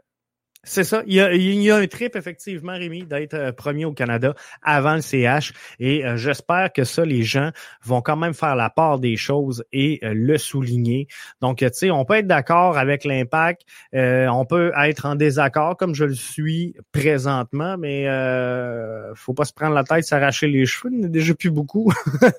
c'est 0.64 0.84
ça. 0.84 1.02
Il 1.08 1.14
y, 1.14 1.20
a, 1.20 1.34
il 1.34 1.60
y, 1.60 1.72
a, 1.72 1.76
un 1.76 1.86
trip, 1.88 2.14
effectivement, 2.14 2.74
Rémi, 2.74 3.02
d'être 3.02 3.34
euh, 3.34 3.50
premier 3.50 3.84
au 3.84 3.92
Canada 3.92 4.32
avant 4.62 4.94
le 4.94 5.00
CH. 5.00 5.52
Et 5.80 6.06
euh, 6.06 6.16
j'espère 6.16 6.72
que 6.72 6.84
ça, 6.84 7.04
les 7.04 7.24
gens 7.24 7.50
vont 7.82 8.00
quand 8.00 8.16
même 8.16 8.32
faire 8.32 8.54
la 8.54 8.70
part 8.70 9.00
des 9.00 9.16
choses 9.16 9.64
et 9.72 9.98
euh, 10.04 10.14
le 10.14 10.38
souligner. 10.38 11.08
Donc, 11.40 11.58
tu 11.58 11.68
sais, 11.72 11.90
on 11.90 12.04
peut 12.04 12.14
être 12.14 12.28
d'accord 12.28 12.78
avec 12.78 13.04
l'impact. 13.04 13.62
on 13.92 14.46
peut 14.48 14.70
être 14.84 15.06
en 15.06 15.16
désaccord, 15.16 15.76
comme 15.76 15.96
je 15.96 16.04
le 16.04 16.14
suis 16.14 16.76
présentement, 16.92 17.76
mais 17.76 18.06
euh, 18.06 19.12
faut 19.16 19.34
pas 19.34 19.44
se 19.44 19.52
prendre 19.52 19.74
la 19.74 19.82
tête, 19.82 20.04
s'arracher 20.04 20.46
les 20.46 20.64
cheveux. 20.64 20.92
Il 20.92 21.00
n'y 21.00 21.06
a 21.06 21.08
déjà 21.08 21.34
plus 21.34 21.50
beaucoup. 21.50 21.92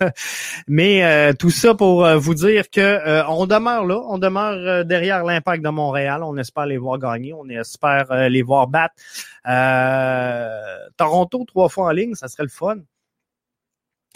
mais 0.70 1.34
tout 1.34 1.50
ça 1.50 1.76
pour 1.76 2.08
vous 2.20 2.36
dire 2.36 2.70
que 2.70 3.28
on 3.30 3.48
demeure 3.48 3.86
là. 3.86 4.02
On 4.08 4.18
demeure 4.18 4.86
derrière 4.86 5.26
l'impact 5.26 5.62
de 5.62 5.70
Montréal. 5.70 6.24
On 6.24 6.38
espère 6.38 6.68
les 6.68 6.78
voir 6.78 7.00
gagner. 7.00 7.34
On 7.34 7.50
espère 7.50 8.13
euh, 8.14 8.30
les 8.30 8.42
voir 8.42 8.68
battre. 8.68 8.96
Euh, 9.48 10.78
Toronto 10.98 11.44
trois 11.46 11.70
fois 11.70 11.88
en 11.88 11.92
ligne, 11.92 12.16
ça 12.16 12.28
serait 12.28 12.44
le 12.44 12.50
fun. 12.50 12.78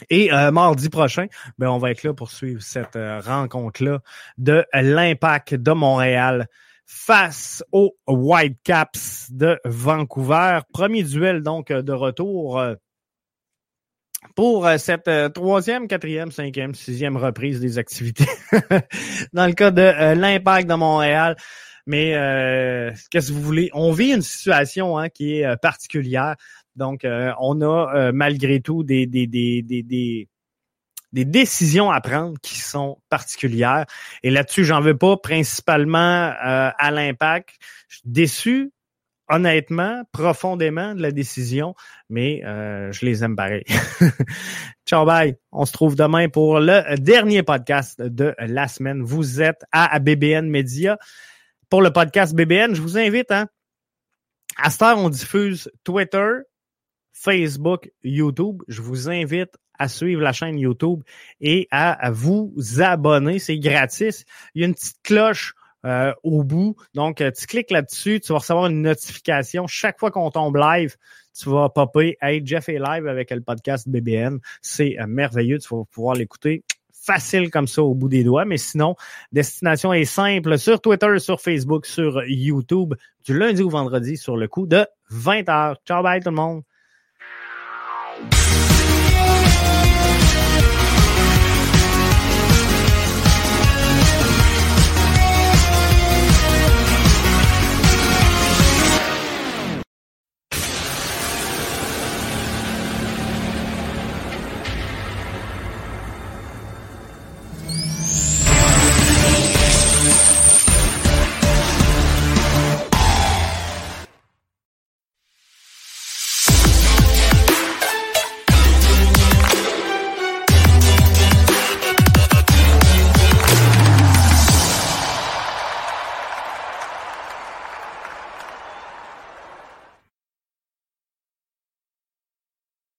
Et 0.10 0.32
euh, 0.32 0.52
mardi 0.52 0.90
prochain, 0.90 1.26
ben, 1.58 1.70
on 1.70 1.80
va 1.80 1.90
être 1.92 2.04
là 2.04 2.14
pour 2.14 2.30
suivre 2.30 2.62
cette 2.62 2.98
rencontre-là 2.98 4.00
de 4.38 4.64
l'Impact 4.74 5.56
de 5.56 5.72
Montréal 5.72 6.48
face 6.86 7.64
aux 7.72 7.96
Whitecaps 8.08 9.32
de 9.32 9.60
Vancouver. 9.66 10.60
Premier 10.72 11.04
duel 11.04 11.42
donc 11.42 11.72
de 11.72 11.94
retour 11.94 12.62
pour 14.36 14.70
cette 14.78 15.10
troisième, 15.34 15.88
quatrième, 15.88 16.32
cinquième, 16.32 16.76
sixième 16.76 17.18
reprise 17.18 17.60
des 17.60 17.80
activités 17.80 18.28
dans 19.34 19.48
le 19.48 19.54
cas 19.54 19.72
de 19.72 20.14
l'Impact 20.14 20.70
de 20.70 20.76
Montréal. 20.76 21.36
Mais 21.88 22.16
euh, 22.16 22.92
qu'est-ce 23.10 23.30
que 23.30 23.34
vous 23.34 23.42
voulez? 23.42 23.72
On 23.74 23.94
vit 23.94 24.14
une 24.14 24.22
situation 24.22 24.98
hein, 24.98 25.08
qui 25.08 25.40
est 25.40 25.46
euh, 25.46 25.56
particulière. 25.56 26.36
Donc, 26.76 27.06
euh, 27.06 27.32
on 27.40 27.62
a 27.62 28.12
malgré 28.12 28.60
tout 28.60 28.84
des, 28.84 29.08
des, 29.08 29.26
des, 29.26 29.64
des, 29.64 29.82
des 29.82 30.30
des 31.14 31.24
décisions 31.24 31.90
à 31.90 32.02
prendre 32.02 32.38
qui 32.42 32.60
sont 32.60 32.98
particulières. 33.10 33.86
Et 34.24 34.30
là-dessus, 34.30 34.66
j'en 34.66 34.82
veux 34.82 34.98
pas 34.98 35.16
principalement 35.16 36.34
à 36.38 36.92
l'impact. 36.92 37.52
Je 37.88 37.96
suis 37.96 38.04
déçu, 38.06 38.72
honnêtement, 39.30 40.04
profondément 40.12 40.94
de 40.94 41.02
la 41.02 41.12
décision, 41.12 41.76
mais 42.10 42.42
je 42.44 43.06
les 43.06 43.24
aime 43.24 43.38
pareil. 43.38 43.64
Ciao, 44.86 45.06
bye. 45.06 45.38
On 45.54 45.66
se 45.66 45.72
trouve 45.72 45.96
demain 45.96 46.28
pour 46.28 46.60
le 46.60 46.98
dernier 46.98 47.42
podcast 47.42 48.02
de 48.02 48.36
la 48.38 48.68
semaine. 48.68 49.02
Vous 49.02 49.42
êtes 49.42 49.64
à 49.72 49.98
BBN 50.00 50.50
Media 50.50 50.98
pour 51.70 51.82
le 51.82 51.92
podcast 51.92 52.36
BBN. 52.36 52.76
Je 52.76 52.82
vous 52.82 52.98
invite, 52.98 53.32
hein. 53.32 53.48
À 54.58 54.70
cette 54.70 54.82
heure, 54.82 54.98
on 54.98 55.10
diffuse 55.10 55.70
Twitter, 55.84 56.30
Facebook, 57.14 57.92
YouTube. 58.04 58.64
Je 58.68 58.82
vous 58.82 59.10
invite 59.10 59.56
à 59.78 59.88
suivre 59.88 60.22
la 60.22 60.34
chaîne 60.34 60.58
YouTube 60.58 61.04
et 61.40 61.68
à, 61.72 62.10
vous 62.12 62.54
abonner. 62.80 63.40
C'est 63.40 63.60
gratis. 63.60 64.26
Il 64.56 64.62
y 64.62 64.64
a 64.64 64.68
une 64.68 64.74
petite 64.74 64.98
cloche 65.04 65.54
euh, 65.86 66.14
au 66.24 66.44
bout. 66.44 66.76
Donc, 66.96 67.22
euh, 67.22 67.32
tu 67.32 67.46
cliques 67.46 67.70
là-dessus, 67.70 68.20
tu 68.20 68.34
vas 68.34 68.40
recevoir 68.40 68.68
une 68.68 68.82
notification. 68.82 69.68
Chaque 69.68 70.00
fois 70.00 70.10
qu'on 70.10 70.32
tombe 70.32 70.58
live, 70.58 70.96
tu 71.38 71.50
vas 71.50 71.70
popper 71.70 72.18
Hey, 72.20 72.42
Jeff 72.44 72.68
est 72.70 72.80
live 72.80 73.08
avec 73.08 73.30
le 73.30 73.42
podcast 73.42 73.88
BBN. 73.88 74.40
C'est 74.62 75.00
euh, 75.00 75.06
merveilleux. 75.06 75.60
Tu 75.60 75.68
vas 75.76 75.84
pouvoir 75.92 76.16
l'écouter 76.16 76.64
facile 77.08 77.50
comme 77.50 77.68
ça 77.68 77.82
au 77.82 77.96
bout 77.96 78.10
des 78.10 78.24
doigts. 78.24 78.46
Mais 78.46 78.58
sinon, 78.58 78.96
destination 79.32 79.94
est 79.94 80.06
simple 80.06 80.58
sur 80.58 80.82
Twitter, 80.82 81.20
sur 81.20 81.40
Facebook, 81.42 81.86
sur 81.86 82.24
YouTube, 82.28 82.94
du 83.26 83.38
lundi 83.38 83.64
au 83.64 83.70
vendredi 83.70 84.18
sur 84.18 84.38
le 84.38 84.48
coup 84.48 84.68
de 84.68 84.86
20h. 85.12 85.76
Ciao, 85.88 86.04
bye 86.04 86.22
tout 86.22 86.30
le 86.30 86.36
monde. 86.36 86.64